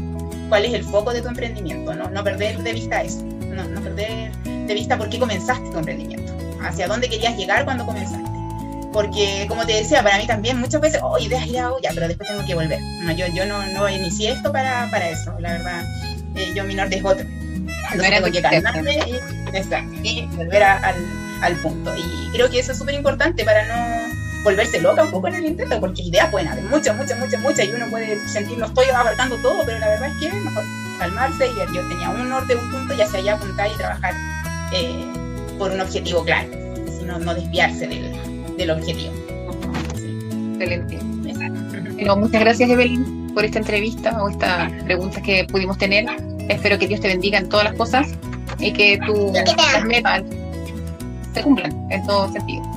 [0.50, 3.82] cuál es el foco de tu emprendimiento, no, no perder de vista eso, no, no,
[3.82, 8.30] perder de vista por qué comenzaste tu emprendimiento, hacia dónde querías llegar cuando comenzaste.
[8.92, 12.08] Porque, como te decía, para mí también muchas veces, oh, ideas ir a ya, pero
[12.08, 12.80] después tengo que volver.
[13.04, 15.84] No, yo, yo no, no inicié esto para, para eso, la verdad.
[16.36, 17.24] Eh, yo mi norte es otro.
[17.24, 18.98] Entonces tengo que calmarme
[20.04, 20.96] y, y volver al,
[21.44, 21.96] al punto.
[21.96, 25.46] Y creo que eso es súper importante para no volverse loca un poco en el
[25.46, 28.90] intento, porque ideas pueden haber muchas, muchas, muchas, muchas, y uno puede sentir, no estoy
[28.90, 30.64] abarcando todo, pero la verdad es que es mejor
[30.98, 34.14] calmarse y ver, yo tenía un norte, un punto, y hacia allá apuntar y trabajar
[34.74, 35.06] eh,
[35.58, 36.50] por un objetivo claro,
[36.98, 39.14] sino no desviarse del, del objetivo.
[40.54, 41.00] Excelente.
[42.16, 46.06] muchas gracias, Evelyn, por esta entrevista o estas preguntas que pudimos tener.
[46.50, 48.08] Espero que Dios te bendiga en todas las cosas
[48.60, 49.32] y que tus
[49.86, 50.24] metas
[51.34, 52.69] se cumplan en todo sentido.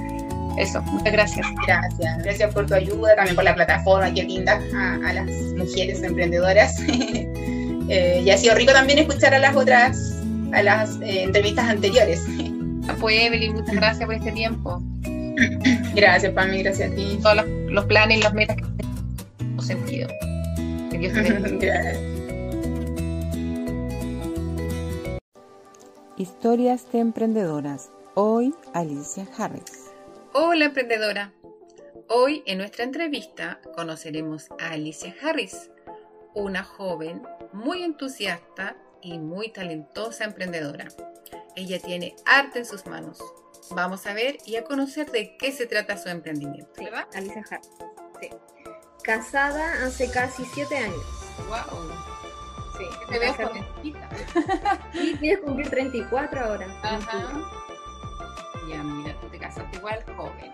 [0.58, 1.46] Eso, muchas gracias.
[1.66, 4.60] Gracias, gracias por tu ayuda, también por la plataforma, qué linda,
[5.04, 6.80] a, las mujeres emprendedoras.
[7.88, 10.20] eh, y ha sido rico también escuchar a las otras,
[10.52, 12.22] a las eh, entrevistas anteriores.
[13.00, 14.82] Pues Evelyn, muchas gracias por este tiempo.
[15.94, 17.18] Gracias, Pami, gracias a ti.
[17.22, 18.62] Todos los, planes y las metas que
[19.38, 20.08] tenemos sentido.
[20.90, 21.92] Que Dios te bendiga.
[26.16, 27.90] Historias de emprendedoras.
[28.14, 29.81] Hoy, Alicia Harris.
[30.34, 31.30] Hola emprendedora.
[32.08, 35.70] Hoy en nuestra entrevista conoceremos a Alicia Harris,
[36.32, 40.88] una joven muy entusiasta y muy talentosa emprendedora.
[41.54, 43.18] Ella tiene arte en sus manos.
[43.72, 46.82] Vamos a ver y a conocer de qué se trata su emprendimiento.
[46.82, 47.08] ¿Verdad?
[47.14, 47.68] Alicia Harris.
[48.18, 48.30] Sí.
[49.04, 51.04] Casada hace casi siete años.
[51.48, 51.90] Wow.
[52.78, 54.08] Sí, te veo jovencita.
[54.94, 56.66] Y tienes que cumplir 34 ahora.
[56.82, 57.62] Ajá.
[58.68, 60.52] Ya, mira, tú te casaste igual joven.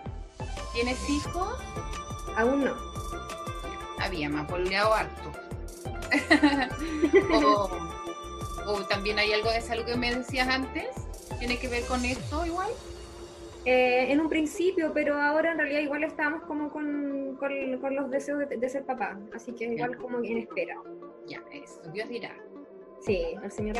[0.73, 1.57] ¿Tienes hijos?
[2.35, 2.73] Aún no.
[3.99, 5.31] Había más boleado harto.
[8.65, 10.87] o, también hay algo de salud que me decías antes.
[11.37, 12.69] ¿Tiene que ver con eso igual?
[13.65, 18.39] Eh, en un principio, pero ahora en realidad igual estamos como con, con, los deseos
[18.49, 20.75] de, ser papá, así que igual como en espera.
[21.27, 22.35] Ya, eso, Dios dirá.
[23.01, 23.75] Sí, el Señor.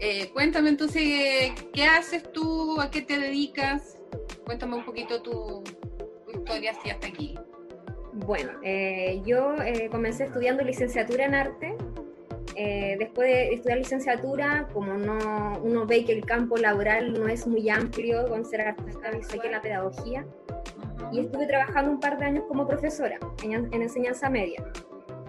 [0.00, 2.80] Eh, cuéntame entonces, ¿qué haces tú?
[2.80, 3.98] ¿A qué te dedicas?
[4.44, 5.62] Cuéntame un poquito tu,
[6.32, 7.38] historia así hasta aquí.
[8.12, 11.76] Bueno, eh, yo eh, comencé estudiando licenciatura en arte.
[12.98, 17.68] después de estudiar licenciatura, como no, uno ve que el campo laboral no es muy
[17.68, 20.26] amplio con ser artista, que la pedagogía,
[21.12, 24.64] y estuve trabajando un par de años como profesora en enseñanza media.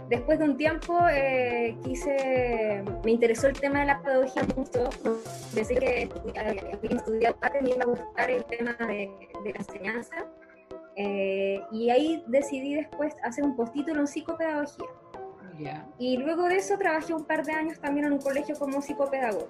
[0.09, 4.89] Después de un tiempo eh, quise, me interesó el tema de la pedagogía mucho,
[5.53, 6.09] pensé que
[6.81, 9.11] estudiar me iba a gustar el tema de,
[9.45, 10.25] la enseñanza
[10.95, 14.87] eh, y ahí decidí después hacer un postítulo en psicopedagogía.
[15.99, 19.47] Y luego de eso trabajé un par de años también en un colegio como psicopedagogo.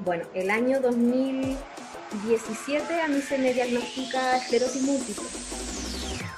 [0.00, 5.24] Bueno, el año 2017 a mí se me diagnostica esclerosis múltiple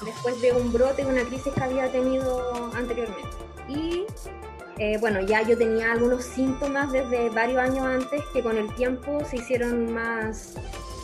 [0.05, 3.29] después de un brote, una crisis que había tenido anteriormente.
[3.69, 4.07] Y
[4.79, 9.25] eh, bueno, ya yo tenía algunos síntomas desde varios años antes que con el tiempo
[9.25, 10.55] se hicieron más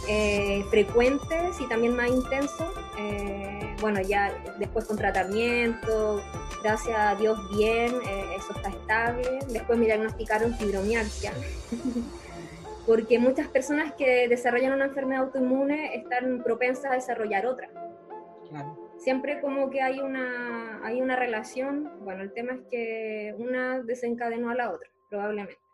[0.09, 2.69] eh, frecuentes y también más intensos.
[2.99, 6.23] Eh, bueno, ya después con tratamiento,
[6.63, 7.97] gracias a Dios bien,
[8.39, 9.41] eso está estable.
[9.49, 11.33] Después me diagnosticaron fibromialgia.
[12.87, 17.71] porque muchas personas que desarrollan una enfermedad autoinmune están propensas a desarrollar otra.
[18.51, 23.81] Claro siempre como que hay una, hay una relación, bueno, el tema es que una
[23.81, 25.65] desencadenó a la otra, probablemente.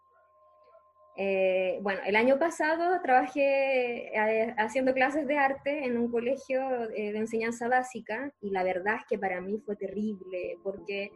[1.22, 6.62] Eh, bueno, el año pasado trabajé eh, haciendo clases de arte en un colegio
[6.96, 11.10] eh, de enseñanza básica y la verdad es que para mí fue terrible porque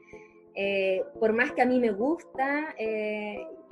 [1.19, 2.77] por más que a mí me gusta,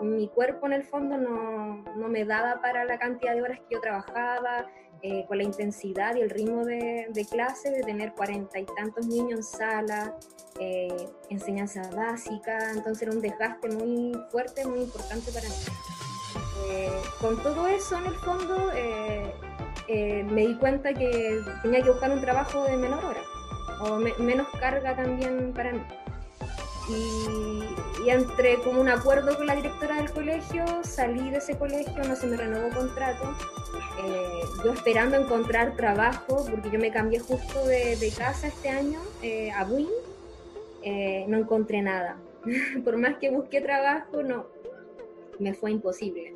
[0.01, 3.75] mi cuerpo en el fondo no, no, me daba para la cantidad de horas que
[3.77, 4.67] yo trabajaba,
[5.03, 9.39] eh, con la intensidad y el ritmo de, clase, de tener cuarenta y tantos niños
[9.39, 10.17] en sala,
[10.61, 15.55] eh, enseñanza básica, entonces era un desgaste muy fuerte, muy importante para mí.
[16.69, 18.71] Eh, con todo eso, en el fondo,
[20.33, 23.23] me di cuenta que tenía que buscar un trabajo de menor hora,
[23.81, 25.83] o menos carga también para mí.
[26.89, 32.03] Y, y, entré como un acuerdo con la directora del colegio, salí de ese colegio,
[32.05, 33.37] no se me renovó contrato
[34.05, 39.51] eh, yo esperando encontrar trabajo, porque yo me cambié justo de, casa este año eh,
[39.53, 39.89] a Buin,
[40.83, 42.17] eh, no encontré nada.
[42.85, 44.47] Por más que busqué trabajo, no,
[45.39, 46.33] me fue imposible.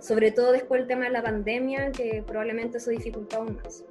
[0.00, 3.84] sobre todo después del tema de la pandemia, que probablemente eso dificultó aún más.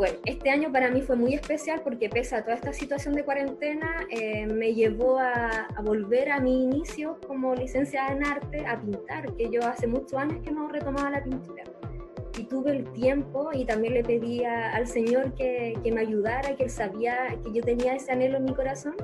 [0.00, 3.22] Bueno, este año para mí fue muy especial porque pese a toda esta situación de
[3.22, 9.30] cuarentena, eh, me llevó a, volver a mi inicio como licenciada en arte a pintar,
[9.34, 11.64] que yo hace muchos años que no retomaba la pintura.
[12.38, 16.62] Y tuve el tiempo y también le pedí al Señor que, que, me ayudara, que
[16.62, 18.96] Él sabía que yo tenía ese anhelo en mi corazón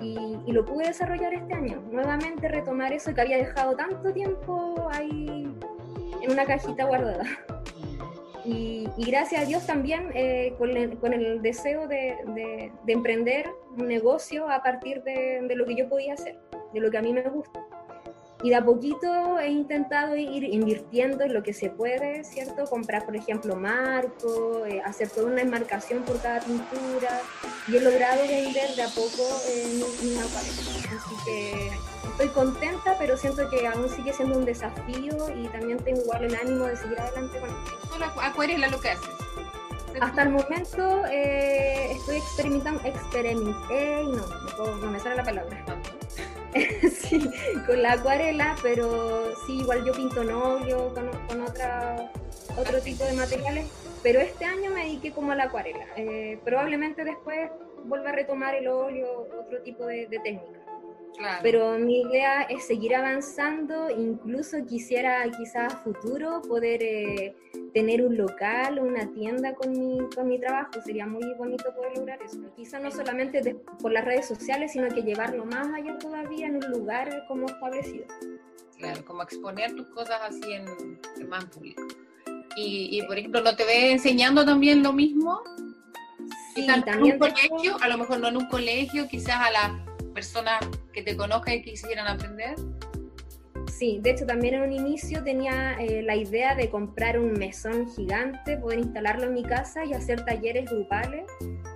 [0.00, 1.82] y, y, lo pude desarrollar este año.
[1.90, 5.54] Nuevamente retomar eso que había dejado tanto tiempo ahí
[6.22, 7.22] en una cajita guardada.
[8.44, 15.02] Y, gracias a Dios también eh, con, el, deseo de, emprender un negocio a partir
[15.02, 16.38] de, lo que yo podía hacer,
[16.72, 17.64] de lo que a mí me gusta.
[18.42, 22.64] Y de a poquito he intentado ir invirtiendo en lo que se puede, ¿cierto?
[22.64, 27.20] Comprar, por ejemplo, marco, eh, hacer toda una enmarcación por cada pintura.
[27.68, 29.66] Y he logrado vender de a poco eh,
[30.02, 31.70] mi, mi Así que
[32.10, 36.34] estoy contenta, pero siento que aún sigue siendo un desafío y también tengo igual el
[36.34, 37.88] ánimo de seguir adelante con esto.
[37.90, 39.08] ¿Solo acuarela lo que haces?
[40.00, 44.26] Hasta el momento eh, estoy experimentando, experimenté, no,
[44.58, 45.64] no, no me sale la palabra.
[46.92, 47.30] sí,
[47.66, 52.10] con la acuarela, pero sí, igual yo pinto novio con, con otra,
[52.58, 53.66] otro tipo de materiales,
[54.02, 55.86] pero este año me dediqué como a la acuarela.
[55.96, 57.50] Eh, probablemente después
[57.84, 60.61] vuelva a retomar el óleo, otro tipo de, de técnica.
[61.42, 67.36] Pero mi idea es seguir avanzando, incluso quisiera quizás a futuro poder eh,
[67.74, 72.22] tener un local, una tienda con mi, con mi trabajo, sería muy bonito poder lograr
[72.22, 72.38] eso.
[72.56, 76.70] Quizás no solamente por las redes sociales, sino que llevarlo más allá todavía en un
[76.70, 78.06] lugar como establecido.
[78.78, 81.82] Claro, como exponer tus cosas así en, más público.
[82.56, 85.40] Y, y, por ejemplo, ¿no te ves enseñando también lo mismo?
[86.54, 86.98] Sí, también.
[86.98, 90.60] En un colegio, a lo mejor no en un colegio, quizás a la personas
[90.92, 92.56] que te conozcan y quisieran aprender?
[93.72, 97.90] Sí, de hecho también en un inicio tenía eh, la idea de comprar un mesón
[97.90, 101.24] gigante, poder instalarlo en mi casa y hacer talleres grupales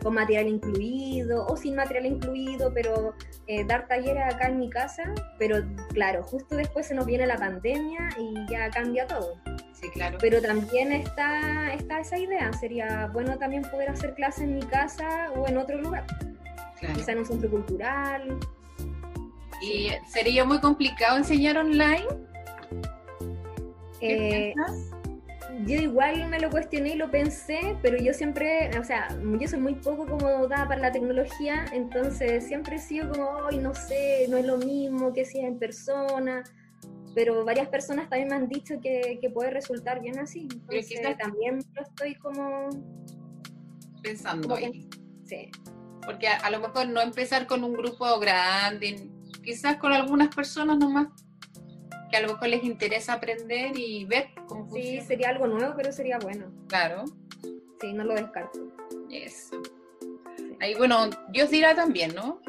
[0.03, 3.14] con material incluido o sin material incluido, pero
[3.46, 5.03] eh, dar talleres acá en mi casa.
[5.38, 9.40] Pero claro, justo después se nos viene la pandemia y ya cambia todo.
[9.72, 10.18] Sí, claro.
[10.20, 15.33] Pero también está, está esa idea, sería bueno también poder hacer clases en mi casa
[15.35, 16.05] o en otro lugar
[16.80, 18.38] quizá en un centro cultural.
[19.62, 22.06] ¿Y sería muy complicado enseñar online?
[24.00, 24.54] ¿Qué eh,
[25.64, 29.08] yo igual me lo cuestioné y lo pensé, pero yo siempre, o sea,
[29.40, 33.58] yo soy muy poco como dada para la tecnología, entonces siempre he sido como, ay,
[33.58, 36.44] no sé, no es lo mismo que si es en persona,
[37.14, 41.60] pero varias personas también me han dicho que, que puede resultar bien así, entonces también
[41.74, 42.68] lo estoy como...
[44.02, 44.88] Pensando ahí.
[45.24, 45.50] Sí.
[46.06, 49.10] Porque a, a, lo mejor no empezar con un grupo grande,
[49.42, 51.08] quizás con algunas personas nomás
[52.10, 55.92] que a lo mejor les interesa aprender y ver cómo Sí, sería algo nuevo, pero
[55.92, 56.52] sería bueno.
[56.68, 57.04] Claro.
[57.80, 58.60] Sí, no lo descarto.
[59.10, 59.60] Eso.
[60.60, 62.40] Ahí, bueno, Dios dirá también, ¿no?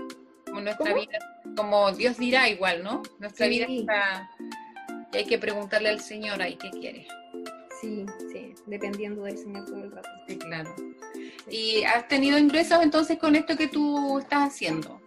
[0.45, 1.19] Como nuestra vida,
[1.55, 3.01] como Dios dirá igual, ¿no?
[3.19, 4.29] Nuestra vida está...
[5.13, 7.07] Y hay que preguntarle al Señor ahí qué quiere.
[7.81, 8.26] Sí, sí,
[8.67, 10.09] dependiendo del Señor todo el rato.
[10.27, 10.75] Sí, claro.
[11.49, 14.99] ¿Y has tenido ingresos entonces con esto que tú estás haciendo?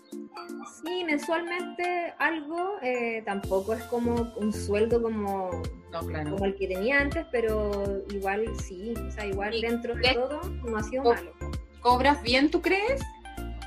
[0.83, 5.51] Sí, mensualmente algo, eh, tampoco es como un sueldo como,
[5.93, 10.77] como el que tenía antes, pero igual sí, o sea, igual dentro de todo no
[10.77, 11.33] ha sido malo.
[11.81, 13.01] ¿Cobras bien, tú crees?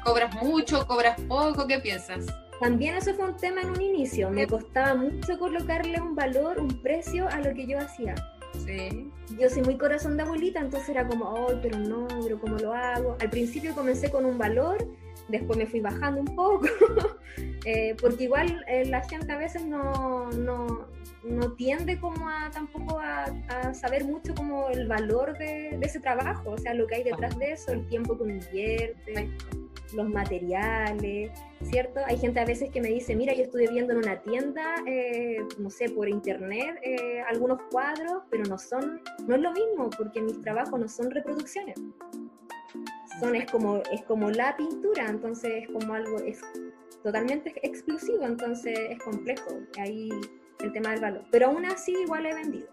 [0.03, 1.67] ¿Cobras mucho, cobras poco?
[1.67, 2.25] ¿Qué piensas?
[2.59, 6.81] También eso fue un tema en un inicio, me costaba mucho colocarle un valor, un
[6.81, 8.15] precio a lo que yo hacía.
[8.65, 9.11] Sí.
[9.39, 12.73] Yo soy muy corazón de abuelita, entonces era como, ay, pero no, pero ¿cómo lo
[12.73, 13.17] hago?
[13.19, 14.87] Al principio comencé con un valor
[15.27, 16.67] después me fui bajando un poco,
[17.65, 20.87] eh, porque igual eh, la gente a veces no, no,
[21.23, 26.57] no tiende como a tampoco a, saber mucho como el valor de, ese trabajo, o
[26.57, 29.29] sea, lo que hay detrás de eso, el tiempo que uno invierte,
[29.93, 31.31] los materiales,
[31.63, 31.99] ¿cierto?
[32.05, 35.37] Hay gente a veces que me dice, mira, yo estuve viendo en una tienda, eh,
[35.59, 36.79] no sé, por internet,
[37.27, 41.75] algunos cuadros, pero no son, no es lo mismo, porque mis trabajos no son reproducciones
[43.19, 46.41] son, es, como, es como la pintura, entonces es como algo es
[47.03, 50.09] totalmente exclusivo, entonces es complejo ahí
[50.59, 51.25] el tema del valor.
[51.31, 52.67] Pero aún así igual he vendido.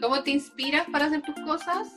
[0.00, 1.94] ¿Cómo te inspiras para hacer tus cosas?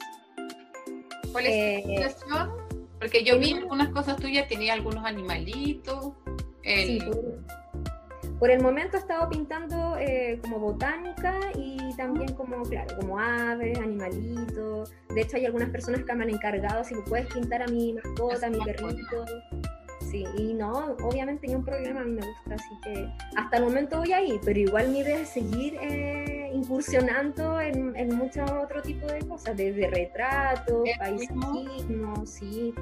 [1.31, 2.60] ¿Cuál es tu eh, inspiración?
[3.01, 6.13] Porque yo vi algunas cosas tuyas, tenía algunos animalitos.
[6.63, 6.99] Sí,
[8.37, 13.77] por el momento he estado pintando eh, como botánica y también como, claro, como aves,
[13.79, 14.91] animalitos.
[15.13, 18.47] De hecho, hay algunas personas que me han encargado si puedes pintar a mi mascota,
[18.47, 19.25] a mi perrito.
[20.11, 23.63] Sí, y no, obviamente ni un problema, a mí me gusta, así que hasta el
[23.63, 28.81] momento voy ahí, pero igual mi idea es seguir eh, incursionando en, en muchos otro
[28.81, 32.73] tipo de cosas, desde retratos, paisajismo, sí.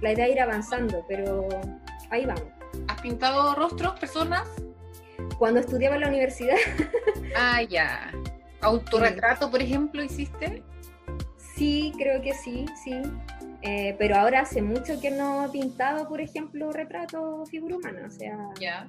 [0.00, 1.46] La idea es ir avanzando, pero
[2.10, 2.44] ahí vamos.
[2.88, 4.48] ¿Has pintado rostros, personas?
[5.38, 6.56] cuando estudiaba en la universidad.
[7.36, 8.12] ah, ya.
[8.60, 10.62] ¿Autorretrato, por ejemplo, hiciste?
[11.36, 13.02] Sí, creo que sí, sí.
[13.66, 18.04] Eh, pero ahora hace mucho que no he pintado, por ejemplo, retrato figura humana.
[18.06, 18.88] O sea, ya.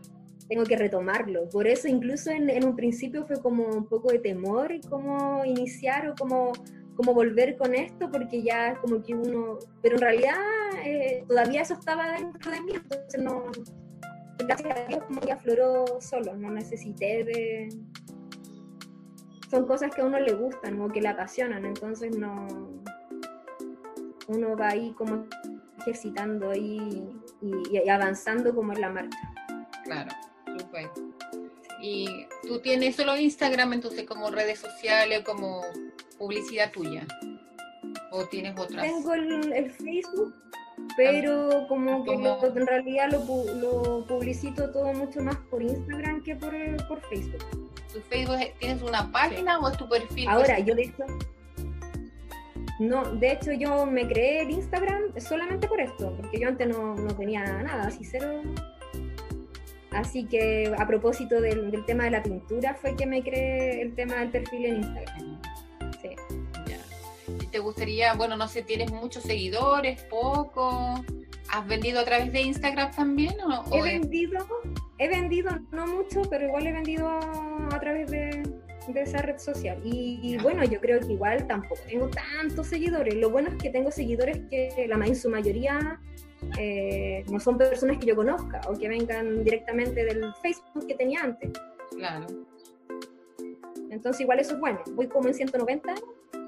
[0.49, 1.49] tengo que retomarlo.
[1.49, 6.15] Por eso, incluso en, un principio fue como un poco de temor cómo iniciar o
[6.15, 6.51] cómo,
[6.95, 9.59] cómo volver con esto, porque ya es como que uno.
[9.81, 10.35] Pero en realidad
[10.85, 13.45] eh, todavía eso estaba dentro de mí, entonces no
[14.45, 17.69] gracias a Dios como que afloró solo, no necesité de...
[19.49, 22.47] Son cosas que a uno le gustan o que le apasionan, entonces no...
[24.27, 25.27] Uno va ahí como
[25.79, 27.09] ejercitando y,
[27.41, 29.17] y, avanzando como en la marcha.
[29.83, 30.11] Claro,
[30.57, 30.89] súper.
[31.81, 35.61] Y tú tienes solo Instagram, entonces como redes sociales, como
[36.17, 37.05] publicidad tuya.
[38.11, 38.81] ¿O tienes otras?
[38.81, 40.33] Tengo el Facebook
[40.97, 46.53] pero como que en realidad lo, publicito todo mucho más por Instagram que por,
[46.87, 47.71] por Facebook.
[47.93, 50.27] ¿Tu Facebook tienes una página o es tu perfil?
[50.27, 51.05] Ahora, yo de hecho,
[52.79, 56.95] no, de hecho yo me creé el Instagram solamente por esto, porque yo antes no,
[57.15, 58.41] tenía nada, así cero.
[59.91, 63.95] Así que a propósito del, del tema de la pintura fue que me creé el
[63.95, 65.41] tema del perfil en Instagram.
[67.39, 71.03] Sí te gustaría, bueno, no sé, tienes muchos seguidores, poco?
[71.49, 73.35] ¿Has vendido a través de Instagram también?
[73.41, 74.45] O, he vendido,
[74.97, 78.43] he vendido no mucho, pero igual he vendido a través de,
[78.93, 79.79] esa red social.
[79.83, 83.15] Y, bueno, yo creo que igual tampoco tengo tantos seguidores.
[83.15, 85.99] Lo bueno es que tengo seguidores que la en su mayoría
[86.57, 91.21] eh, no son personas que yo conozca o que vengan directamente del Facebook que tenía
[91.21, 91.51] antes.
[91.95, 92.27] Claro.
[93.89, 94.81] Entonces igual eso es bueno.
[94.91, 95.95] Voy como en 190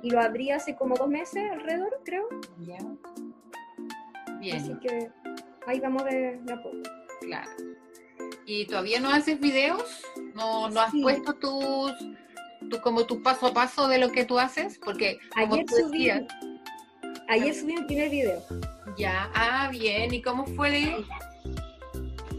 [0.01, 2.27] y lo abrí hace como dos meses alrededor, creo.
[2.59, 2.77] Ya.
[4.39, 4.57] Bien.
[4.57, 5.09] Así que
[5.65, 6.77] ahí vamos de, la poco.
[7.21, 7.49] Claro.
[8.45, 10.03] ¿Y todavía no haces videos?
[10.33, 11.91] ¿No, no has puesto tus,
[12.70, 14.80] tu, como tu paso a paso de lo que tú haces?
[14.84, 16.09] Porque ayer subí,
[17.28, 18.43] ayer subí un primer video.
[18.97, 20.13] Ya, ah, bien.
[20.13, 20.95] ¿Y cómo fue?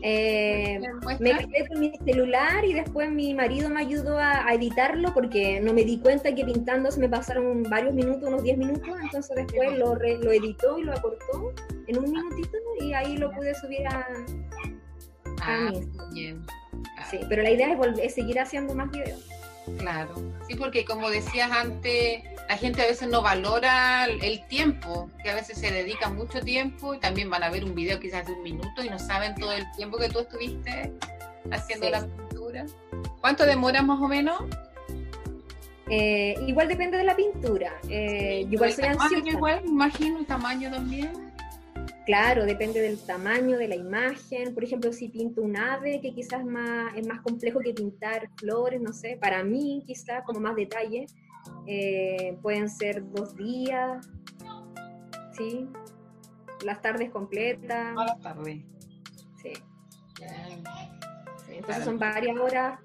[0.02, 0.80] Eh,
[1.18, 5.72] me quedé con mi celular y después mi marido me ayudó a, editarlo porque no
[5.72, 9.76] me di cuenta que pintando se me pasaron varios minutos, unos 10 minutos, entonces después
[9.76, 11.52] lo, lo editó y lo acortó
[11.88, 14.06] en un minutito y ahí lo pude subir a,
[15.42, 15.72] ah,
[16.12, 16.46] Bien.
[17.10, 19.26] Sí, pero la idea es, volver, seguir haciendo más videos.
[19.78, 20.14] Claro,
[20.46, 25.34] sí, porque como decías antes, la gente a veces no valora el tiempo, que a
[25.34, 28.42] veces se dedica mucho tiempo y también van a ver un video quizás de un
[28.42, 30.92] minuto y no saben todo el tiempo que tú estuviste
[31.50, 32.66] haciendo la pintura.
[33.20, 34.42] ¿Cuánto demora más o menos?
[35.90, 37.72] Eh, igual depende de la pintura.
[37.88, 39.28] Eh, igual soy ansiosa.
[39.28, 41.27] Igual, imagino el tamaño también.
[42.08, 44.54] Claro, depende del tamaño de la imagen.
[44.54, 48.80] Por ejemplo, si pinto un ave, que quizás más, es más complejo que pintar flores,
[48.80, 51.04] no sé, para mí quizás como más detalle,
[51.66, 54.08] eh, pueden ser dos días,
[55.36, 55.68] ¿sí?
[56.64, 57.92] Las tardes completas.
[57.92, 58.64] Todas las tardes.
[59.42, 59.52] Sí.
[61.50, 62.80] Entonces son varias horas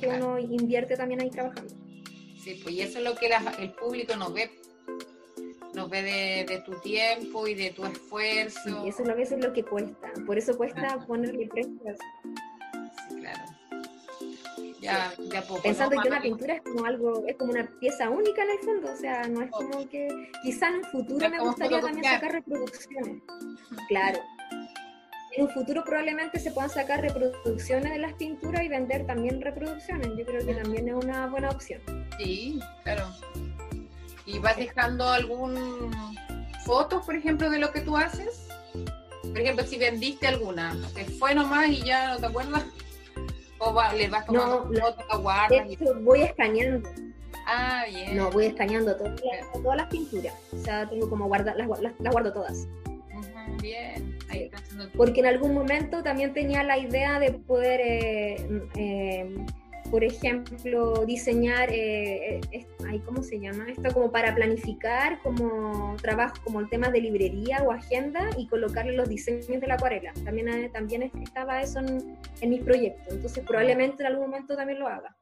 [0.00, 1.74] que uno invierte también ahí trabajando.
[2.40, 4.48] Sí, pues y eso es lo que el público no ve
[5.90, 8.84] de, tu tiempo y de tu esfuerzo.
[8.84, 10.12] Y eso a veces es lo que cuesta.
[10.26, 11.98] Por eso cuesta ponerle precios.
[13.08, 13.42] Sí, claro.
[14.80, 18.42] Ya, ya poco, Pensando que una pintura es como algo, es como una pieza única
[18.44, 21.80] en el fondo, o sea, no es como que quizá en un futuro me gustaría
[21.80, 23.22] también sacar reproducciones.
[23.88, 24.20] Claro.
[25.36, 30.08] En un futuro probablemente se puedan sacar reproducciones de las pinturas y vender también reproducciones.
[30.16, 31.80] Yo creo que también es una buena opción.
[32.18, 33.04] Sí, claro.
[34.32, 35.90] ¿Y vas dejando algún
[36.64, 38.48] fotos, por ejemplo, de lo que tú haces?
[39.22, 42.64] Por ejemplo, si vendiste alguna, te fue nomás y ya no te acuerdas.
[43.58, 45.68] O va, le vas tomando no, fotos, la guardas.
[46.02, 46.88] voy escaneando.
[47.46, 48.16] Ah, bien.
[48.16, 49.20] No, voy escaneando todas,
[49.52, 50.34] todas las pinturas.
[50.52, 52.66] O sea, tengo como guardar, las, las, guardo todas.
[53.60, 54.18] bien.
[54.30, 54.50] Ahí
[54.96, 59.44] Porque en algún momento también tenía la idea de poder eh, eh,
[59.90, 62.66] por ejemplo, diseñar, eh, eh
[63.04, 63.66] ¿cómo se llama?
[63.68, 68.92] Esto como para planificar como trabajo, como el tema de librería o agenda y colocarle
[68.92, 70.12] los diseños de la acuarela.
[70.24, 74.78] También, eh, también estaba eso en, en mis proyectos, entonces probablemente en algún momento también
[74.78, 75.16] lo haga.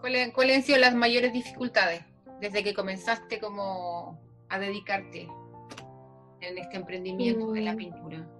[0.00, 2.02] ¿Cuáles, ¿Cuáles han sido las mayores dificultades
[2.40, 5.26] desde que comenzaste como a dedicarte
[6.42, 7.76] en este emprendimiento de la mm.
[7.76, 8.35] pintura?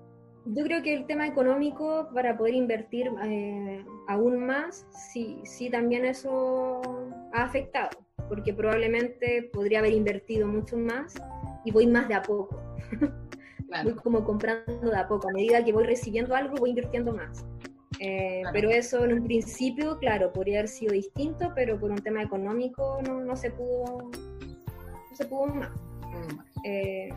[0.49, 6.05] Yo creo que el tema económico para poder invertir eh, aún más, sí, sí también
[6.05, 6.81] eso
[7.33, 7.91] ha afectado,
[8.29, 11.15] porque probablemente podría haber invertido mucho más
[11.65, 12.63] y voy más de a poco.
[13.85, 17.45] voy como comprando de a poco, a medida que voy recibiendo algo voy invirtiendo más.
[17.99, 22.23] Eh, pero eso en un principio, claro, podría haber sido distinto, pero por un tema
[22.23, 25.71] económico no, no se pudo, no se pudo más.
[25.71, 26.39] Mm.
[26.65, 27.09] Eh,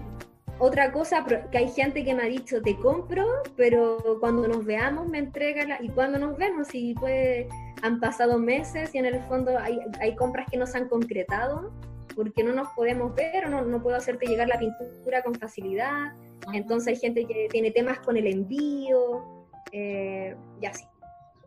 [0.60, 5.08] otra cosa, que hay gente que me ha dicho, te compro, pero cuando nos veamos
[5.08, 5.82] me entrega la...
[5.82, 7.48] y cuando nos vemos, y pues
[7.82, 11.72] han pasado meses y en el fondo hay, hay compras que no se han concretado
[12.16, 16.14] porque no nos podemos ver o no, no puedo hacerte llegar la pintura con facilidad.
[16.54, 20.84] Entonces hay gente que tiene temas con el envío eh, y así.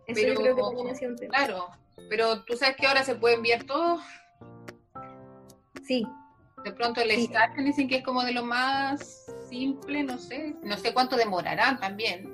[0.06, 1.34] Eso yo creo que también ha un tema.
[1.36, 1.68] Claro,
[2.08, 3.98] pero tú sabes que ahora se puede enviar todo.
[5.84, 6.06] Sí,
[6.64, 7.30] de pronto el sí.
[7.58, 12.30] dicen que es como de lo más simple, no sé, no sé cuánto demorará también,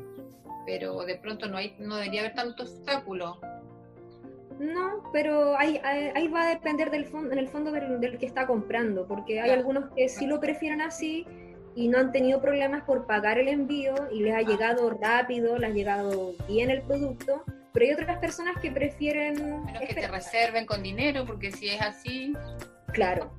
[0.66, 3.40] pero de pronto no hay, no debería haber tanto obstáculo.
[4.58, 8.46] No, pero ahí, ahí, va a depender del fondo, en el fondo del, que está
[8.46, 11.26] comprando, porque hay algunos que sí lo prefieren así
[11.76, 15.70] y no han tenido problemas por pagar el envío y les ha llegado rápido, les
[15.70, 19.64] ha llegado bien el producto, pero hay otras personas que prefieren...
[19.86, 22.34] que te reserven con dinero, porque si es así...
[22.92, 23.30] Claro.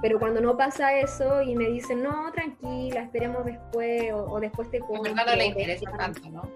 [0.00, 4.80] Pero cuando no pasa eso y me dicen, no, tranquila, esperemos después o, después te
[4.80, 5.14] compro.
[5.14, 6.48] No le interesa tanto, ¿no?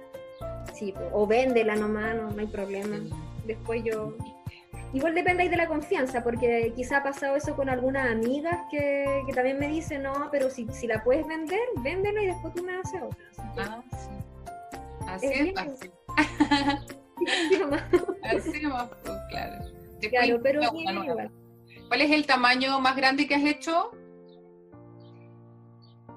[0.72, 2.98] Sí, o véndela nomás, no, no hay problema.
[3.46, 4.14] Después yo...
[4.92, 9.22] Igual depende ahí de la confianza, porque quizá ha pasado eso con algunas amigas que,
[9.24, 12.64] que también me dicen, no, pero si, si la puedes vender, véndela y después tú
[12.64, 13.24] me haces otra.
[13.56, 14.08] Ah, sí.
[15.06, 15.90] Así es, así.
[18.24, 19.64] así más, pues, claro.
[20.10, 21.30] claro, pero igual.
[21.90, 23.90] ¿Cuál es el tamaño más grande que has hecho?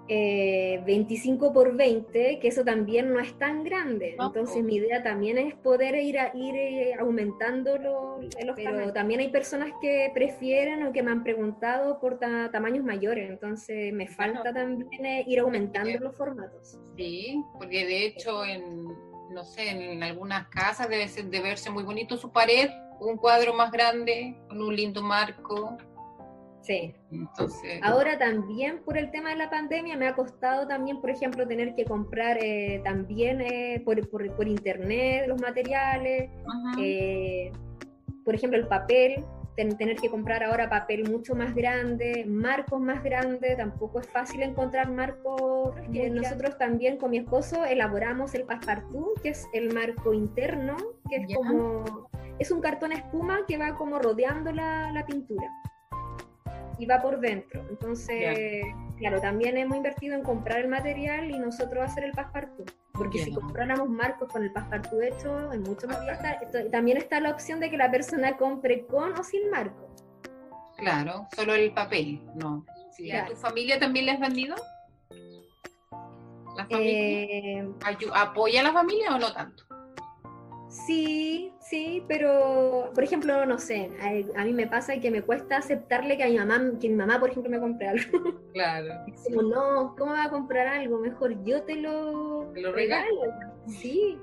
[0.08, 4.16] 25 eh, por 20, que eso también no es tan grande.
[4.20, 8.24] Entonces mi idea también es poder ir, a, ir eh, aumentando los,
[8.56, 13.28] Pero también hay personas que prefieren o que me han preguntado por tamaños mayores.
[13.28, 16.78] Entonces me falta también eh, ir aumentando los formatos.
[16.96, 18.90] Sí, porque de hecho en,
[19.34, 22.70] no sé, en algunas casas debe, de verse muy bonito su pared
[23.00, 25.78] un cuadro más grande, con un lindo marco.
[26.62, 26.96] Sí.
[27.12, 31.46] Entonces, Ahora también por el tema de la pandemia me ha costado también, por ejemplo,
[31.46, 36.30] tener que comprar eh, también eh, por, por, internet los materiales,
[36.80, 37.52] eh,
[38.24, 39.26] por ejemplo, el papel,
[39.56, 44.90] tener que comprar ahora papel mucho más grande, marcos más grandes, tampoco es fácil encontrar
[44.90, 45.76] marcos.
[46.12, 50.76] nosotros también con mi esposo elaboramos el passepartout, que es el marco interno,
[51.10, 55.50] que es como, es un cartón espuma que va como rodeando la, la pintura
[56.84, 57.66] y va por dentro.
[57.70, 58.66] Entonces,
[58.98, 62.72] claro, también hemos invertido en comprar el material y nosotros hacer el passepartout.
[62.92, 66.70] Porque si compráramos marcos con el passepartout hecho, es mucho más barato.
[66.72, 69.90] También está la opción de que la persona compre con o sin marco.
[70.78, 72.66] Claro, solo el papel, no.
[73.14, 74.56] ¿A tu familia también le has vendido?
[76.58, 77.00] ¿La familia?
[77.00, 77.68] Eh,
[78.14, 79.64] ¿Apoya a la familia o no tanto?
[80.74, 83.92] Sí, sí, pero por ejemplo, no sé,
[84.36, 87.20] a, mí me pasa que me cuesta aceptarle que a mi mamá, que mi mamá,
[87.20, 88.42] por ejemplo, me compre algo.
[88.54, 89.06] Claro.
[89.24, 91.00] como, no, ¿cómo va a comprar algo?
[91.00, 93.22] Mejor yo te lo, regalo.
[93.68, 94.18] Sí.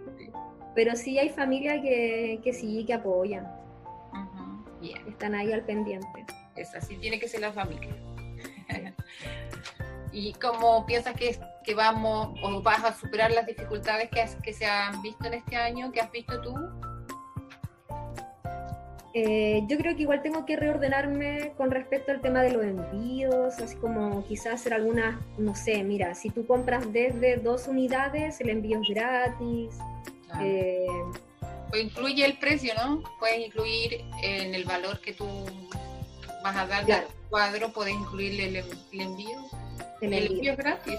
[0.74, 3.46] Pero sí hay familias que, que sí, que apoyan.
[5.09, 6.26] Están ahí al pendiente.
[6.57, 7.94] Es así, tiene que ser la familia.
[10.12, 14.66] ¿Y cómo piensas que, que vamos o vas a superar las dificultades que, que se
[14.66, 16.54] han visto en este año, que has visto tú?
[19.12, 23.58] Eh, yo creo que igual tengo que reordenarme con respecto al tema de los envíos,
[23.58, 28.50] así como quizás hacer algunas, no sé, mira, si tú compras desde dos unidades, el
[28.50, 29.78] envío es gratis.
[30.40, 30.86] Eh,
[31.72, 33.02] o incluye el precio, ¿no?
[33.18, 35.26] Puedes incluir en el valor que tú
[36.44, 39.38] vas a dar al cuadro, puedes incluirle el envío.
[40.01, 40.98] El envío es gratis,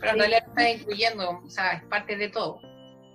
[0.00, 2.60] pero en realidad está incluyendo, o sea, es parte de todo.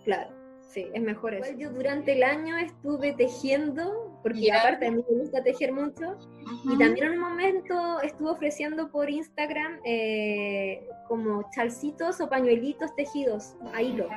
[0.06, 0.32] Claro,
[0.70, 1.52] sí, es mejor eso.
[1.58, 6.18] Yo durante el año estuve tejiendo, porque aparte a mí me gusta tejer mucho,
[6.66, 13.56] y también en un momento estuve ofreciendo por Instagram eh, como chalcitos o pañuelitos tejidos
[13.74, 14.08] a hilo.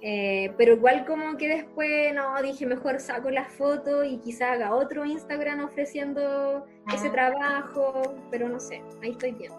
[0.00, 4.74] Eh, pero igual como que después, no, dije mejor saco la foto y quizá haga
[4.74, 9.52] otro Instagram ofreciendo ese trabajo, pero no sé, ahí estoy bien.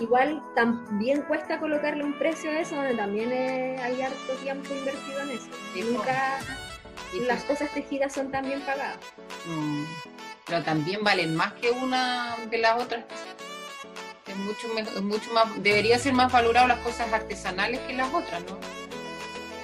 [0.00, 5.30] Igual también cuesta colocarle un precio a eso, donde también hay harto tiempo invertido en
[5.32, 5.48] eso.
[5.74, 6.38] y Nunca
[7.26, 8.96] las cosas tejidas son tan bien pagadas.
[9.44, 9.84] Mm,
[10.46, 13.04] pero también valen más que una de las otras.
[14.26, 14.68] Es mucho,
[15.02, 18.79] mucho más, debería ser más valorado las cosas artesanales que las otras, ¿no?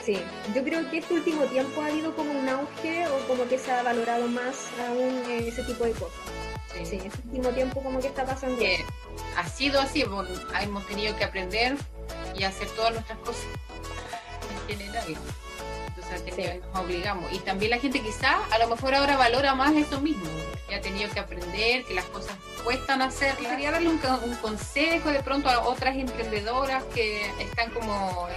[0.07, 0.23] Sí,
[0.55, 3.73] yo creo que este último tiempo ha habido como un auge o como que se
[3.73, 6.21] ha valorado más aún ese tipo de cosas.
[6.73, 8.65] Sí, sí este último tiempo como que está pasando.
[9.37, 11.77] ha sido así, hemos tenido que aprender
[12.39, 13.47] y hacer todas nuestras cosas
[14.69, 15.17] en general.
[15.89, 17.33] Entonces nos obligamos.
[17.33, 20.31] Y también la gente quizá a lo mejor ahora valora más eso mismo.
[20.71, 23.35] Ya ha tenido que aprender que las cosas cuestan hacer.
[23.39, 28.29] Quería darle un, un consejo de pronto a otras emprendedoras que están como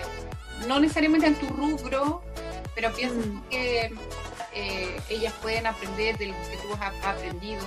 [0.67, 2.21] no necesariamente en tu rubro,
[2.75, 3.49] pero pienso mm.
[3.49, 3.93] que
[4.53, 7.61] eh, ellas pueden aprender de lo que tú has aprendido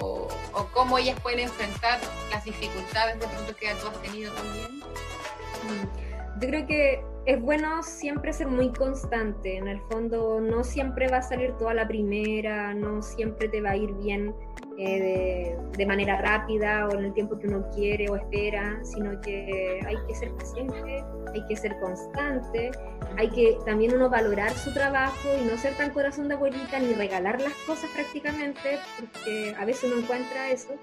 [0.00, 0.28] o,
[0.72, 2.00] cómo ellas pueden enfrentar
[2.30, 4.78] las dificultades de pronto que tú has tenido también.
[4.78, 6.40] Mm.
[6.40, 9.56] Yo creo que es bueno siempre ser muy constante.
[9.56, 13.70] En el fondo, no siempre va a salir toda la primera, no siempre te va
[13.70, 14.34] a ir bien
[14.78, 19.80] eh, de, manera rápida o en el tiempo que uno quiere o espera, sino que
[19.86, 22.70] hay que ser paciente, hay que ser constante,
[23.16, 26.94] hay que también uno valorar su trabajo y no ser tan corazón de abuelita ni
[26.94, 30.74] regalar las cosas prácticamente, porque a veces uno encuentra eso.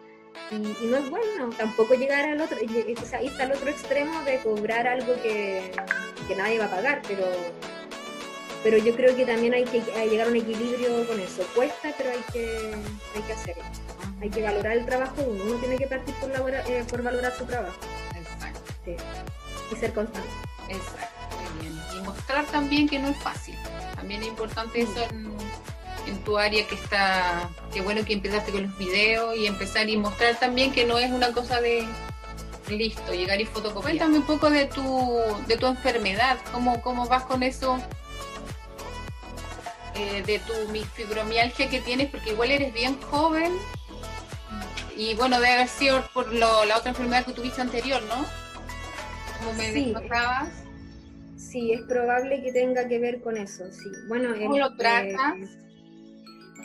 [0.51, 4.37] Y, no es bueno tampoco llegar al otro, o sea, está al otro extremo de
[4.37, 5.71] cobrar algo que,
[6.29, 7.25] que nadie va a pagar, pero
[8.63, 11.43] pero yo creo que también hay que llegar a un equilibrio con eso.
[11.55, 12.73] Cuesta, pero hay que,
[13.15, 13.63] hay que hacerlo.
[14.21, 15.43] Hay que valorar el trabajo uno.
[15.45, 17.77] Uno tiene que partir por, eh, por valorar su trabajo.
[18.15, 18.91] Exacto.
[19.71, 20.29] Y ser constante.
[20.67, 21.95] Exacto.
[21.95, 23.55] Y mostrar también que no es fácil.
[23.95, 28.77] También es importante eso en, tu área que está, qué bueno que empezaste con los
[28.77, 31.87] videos y empezar y mostrar también que no es una cosa de
[32.71, 33.83] listo, llegar y fotocopiar.
[33.83, 37.79] Cuéntame un poco de tu, de tu enfermedad, cómo, cómo vas con eso
[39.95, 40.53] eh, de tu
[40.93, 43.53] fibromialgia que tienes, porque igual eres bien joven
[44.95, 48.25] y bueno, debe haber sido por lo, la otra enfermedad que tuviste anterior, ¿no?
[49.37, 49.95] Como me sí.
[51.37, 53.89] Sí, es probable que tenga que ver con eso, sí.
[54.07, 55.35] Bueno, ¿Cómo lo tratas?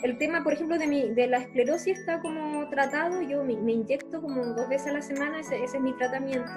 [0.05, 4.21] El tema, por ejemplo, de, mi, de la esclerosis está como tratado, yo me, inyecto
[4.21, 6.51] como dos veces a la semana, ese, es mi tratamiento.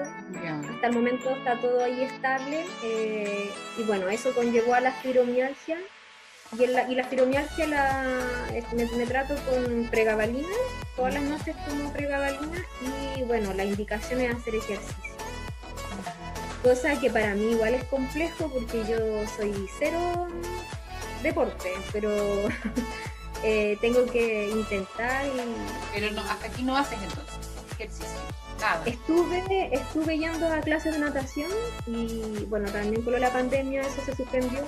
[0.70, 2.66] Hasta el momento está todo ahí estable.
[2.84, 5.78] Eh, y bueno, eso conllevó a la fibromialgia,
[6.58, 8.04] Y, la, y la fibromialgia la,
[8.74, 10.56] me, trato con pregabalina,
[10.94, 12.58] todas las noches como pregabalina
[13.16, 15.14] y bueno, la indicación es hacer ejercicio.
[16.62, 20.28] Cosa que para mí igual es complejo porque yo soy cero
[21.22, 22.10] deporte, pero
[23.42, 25.30] eh, tengo que intentar y...
[25.94, 27.38] Pero no, hasta aquí no haces entonces
[27.72, 28.20] ejercicio.
[28.60, 28.82] Nada.
[28.86, 31.50] Estuve, estuve yendo a clases de natación
[31.86, 34.64] y bueno, también con la pandemia eso se suspendió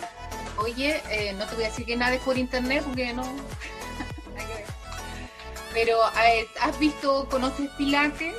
[0.63, 3.23] Oye, eh, no te voy a decir que nada es por internet porque no.
[5.73, 5.97] Pero,
[6.27, 8.35] eh, ¿has visto, conoces Pilates?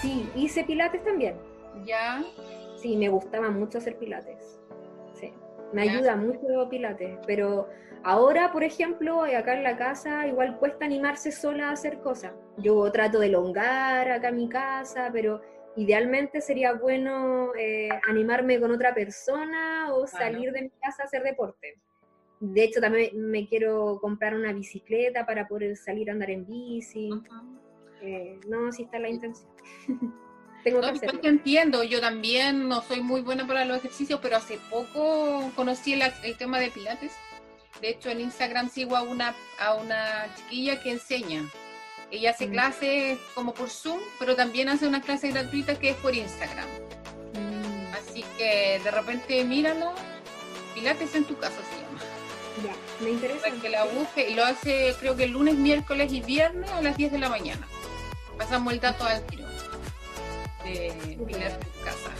[0.00, 1.34] Sí, hice Pilates también.
[1.84, 2.22] ¿Ya?
[2.80, 4.60] Sí, me gustaba mucho hacer Pilates.
[5.18, 5.32] Sí,
[5.72, 7.68] me ayuda mucho Pilates, pero
[8.02, 12.32] ahora, por ejemplo, acá en la casa igual cuesta animarse sola a hacer cosas.
[12.58, 15.40] Yo trato de elongar acá en mi casa, pero
[15.76, 21.22] idealmente sería bueno eh, animarme con otra persona o salir de mi casa a hacer
[21.22, 21.78] deporte.
[22.40, 27.10] De hecho, también me quiero comprar una bicicleta para poder salir a andar en bici.
[28.00, 29.50] Eh, no, si está la intención.
[30.64, 31.12] Tengo que hacerlo.
[31.14, 35.50] Yo te entiendo, yo también no soy muy buena para los ejercicios, pero hace poco
[35.54, 37.12] conocí el, el tema de pilates.
[37.80, 41.48] De hecho, en Instagram sigo a una, a una chiquilla que enseña
[42.10, 42.50] ella hace mm.
[42.50, 46.66] clases como por Zoom, pero también hace una clase gratuita que es por Instagram.
[47.34, 47.94] Mm.
[47.94, 49.92] Así que de repente mírala,
[50.74, 52.00] Pilates en tu casa se llama.
[52.64, 53.48] Ya, me interesa.
[53.48, 56.82] Para que la busque y lo hace creo que el lunes, miércoles y viernes a
[56.82, 57.66] las 10 de la mañana.
[58.36, 59.46] Pasamos el dato al tiro
[60.64, 62.10] de Pilates en tu casa.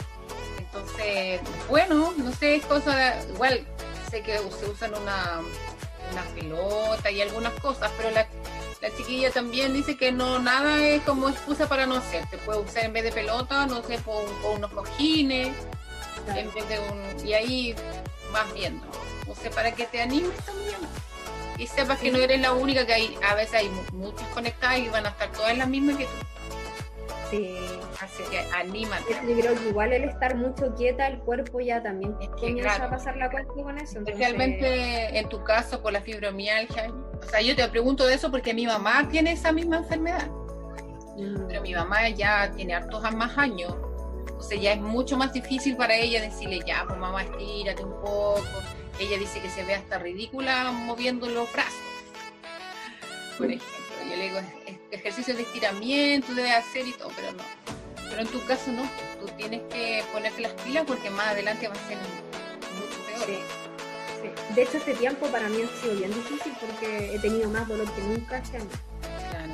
[0.58, 3.66] Entonces, bueno, no sé, es cosa de, igual
[4.10, 5.40] sé que se usan una,
[6.12, 8.26] una pelota y algunas cosas, pero la
[8.80, 12.26] la chiquilla también dice que no nada es como excusa para no hacer.
[12.30, 15.54] Te puede usar en vez de pelota, no sé, con, unos cojines,
[16.34, 17.26] en vez de un.
[17.26, 17.74] Y ahí
[18.32, 18.86] vas viendo.
[19.28, 20.78] O sea, para que te animes también.
[21.58, 24.88] Y sepas que no eres la única, que hay, a veces hay muchas conectadas y
[24.88, 26.10] van a estar todas las mismas que tú.
[27.30, 27.56] Sí.
[28.00, 29.14] Así que anímate.
[29.26, 33.16] Yo creo que igual el estar mucho quieta, el cuerpo ya también comienza a pasar
[33.16, 34.00] la cuenta con eso.
[34.00, 36.90] Especialmente en tu caso, con la fibromialgia.
[36.90, 40.28] O sea, yo te pregunto de eso porque mi mamá tiene esa misma enfermedad.
[41.16, 41.46] Mm.
[41.46, 43.74] Pero mi mamá ya tiene hartos más años.
[44.36, 47.92] O sea, ya es mucho más difícil para ella decirle, ya, pues mamá, estírate un
[48.00, 48.40] poco.
[48.98, 51.74] Ella dice que se ve hasta ridícula moviendo los brazos.
[53.36, 53.66] Por ejemplo,
[54.10, 54.40] yo le digo,
[54.90, 57.42] ejercicios de estiramiento debe hacer y todo, pero no.
[58.08, 58.82] Pero en tu caso no,
[59.20, 63.26] tú tienes que ponerte las pilas porque más adelante va a ser mucho peor.
[63.26, 63.38] Sí.
[64.54, 67.90] De hecho, este tiempo para mí ha sido bien difícil porque he tenido más dolor
[67.92, 68.66] que nunca este año.
[69.30, 69.52] Claro.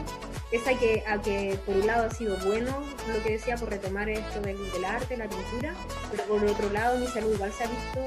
[0.51, 2.83] Es a que, a que por un lado ha sido bueno
[3.13, 5.75] lo que decía por retomar esto del, del arte, la pintura,
[6.11, 8.01] pero por otro lado mi salud igual se ha visto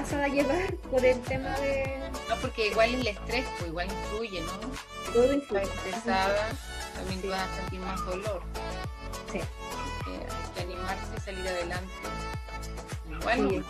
[0.00, 1.98] pasada a llevar por el tema de...
[2.28, 5.12] No, porque igual el estrés, pues igual influye, ¿no?
[5.12, 5.62] Todo influye.
[5.62, 6.48] estresada,
[6.94, 8.42] también te vas a sentir más dolor.
[9.32, 9.40] Sí.
[9.40, 11.92] hay que animarse a salir adelante.
[13.10, 13.64] Igual.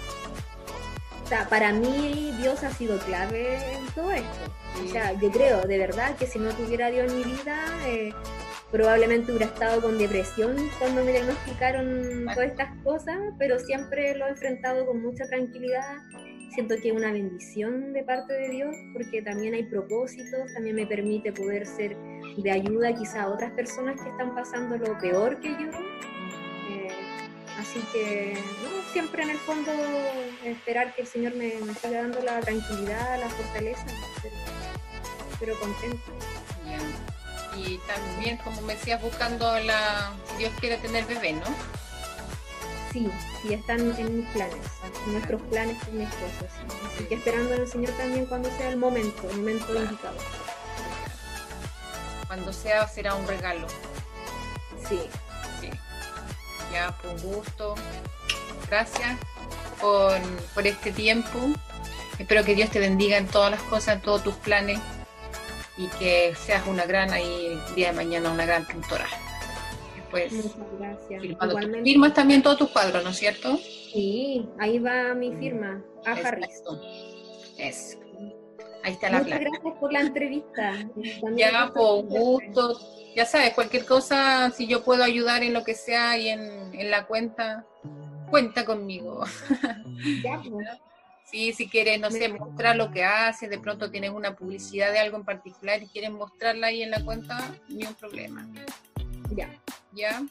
[1.24, 4.52] O sea, para mí Dios ha sido clave en todo esto.
[4.84, 8.14] O sea, yo creo de verdad que si no tuviera Dios en mi vida, eh,
[8.70, 14.30] probablemente hubiera estado con depresión cuando me diagnosticaron todas estas cosas, pero siempre lo he
[14.30, 15.96] enfrentado con mucha tranquilidad.
[16.54, 20.86] Siento que es una bendición de parte de Dios, porque también hay propósitos, también me
[20.86, 21.96] permite poder ser
[22.36, 25.70] de ayuda quizá a otras personas que están pasando lo peor que yo.
[26.70, 26.88] Eh,
[27.58, 28.34] así que
[28.92, 29.72] siempre en el fondo
[30.44, 33.84] esperar que el Señor me, siga dando la tranquilidad, la fortaleza,
[35.38, 36.12] pero, contento
[37.58, 41.46] y también, como me decías, buscando la, si Dios quiere tener bebé, ¿no?
[42.92, 43.10] Sí,
[43.42, 44.56] sí, están en mis planes,
[45.06, 46.46] en nuestros planes con mi esposo,
[46.86, 50.16] Así que esperando el Señor también cuando sea el momento, el momento indicado.
[52.26, 53.66] Cuando sea, será un regalo.
[54.88, 55.00] Sí.
[55.60, 55.70] Sí.
[56.72, 57.74] Ya, por gusto.
[58.68, 59.18] Gracias
[59.80, 60.18] por,
[60.54, 61.38] por este tiempo.
[62.18, 64.78] Espero que Dios te bendiga en todas las cosas, en todos tus planes
[65.78, 69.06] y que seas una gran ahí el día de mañana, una gran pintora.
[69.94, 70.56] Después,
[71.84, 73.56] firmas también todos tus cuadros, ¿no es cierto?
[73.56, 76.62] Sí, ahí va mi firma, a Harris.
[77.56, 77.98] Eso.
[78.84, 80.72] Ahí está la Muchas gracias por la entrevista.
[81.36, 82.80] ya, por gusto.
[83.14, 86.90] Ya sabes, cualquier cosa, si yo puedo ayudar en lo que sea y en, en
[86.90, 87.66] la cuenta,
[88.30, 89.24] cuenta conmigo.
[90.22, 90.68] Ya, pues.
[91.30, 94.98] Sí, si quieres, no sé, mostrar lo que haces, de pronto tienes una publicidad de
[94.98, 98.46] algo en particular y quieres mostrarla ahí en la cuenta, ni un problema.
[99.30, 99.50] Ya.
[99.92, 100.22] ¿Ya?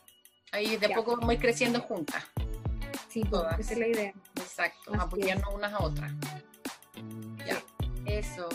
[0.52, 2.24] Ahí de poco vamos a ir creciendo juntas.
[3.10, 3.60] Sí, pues, Todas.
[3.60, 4.14] esa es la idea.
[4.38, 6.12] Exacto, Así apoyarnos unas a otras.
[7.46, 7.62] Ya,
[8.06, 8.50] eso.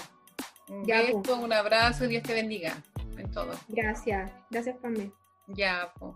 [0.69, 1.39] Un Ya, beso, pues.
[1.39, 2.77] un abrazo y Dios te bendiga
[3.17, 3.53] en todo.
[3.69, 4.33] Gracias.
[4.51, 5.11] Gracias, Pamela.
[5.47, 6.15] Ya, pues.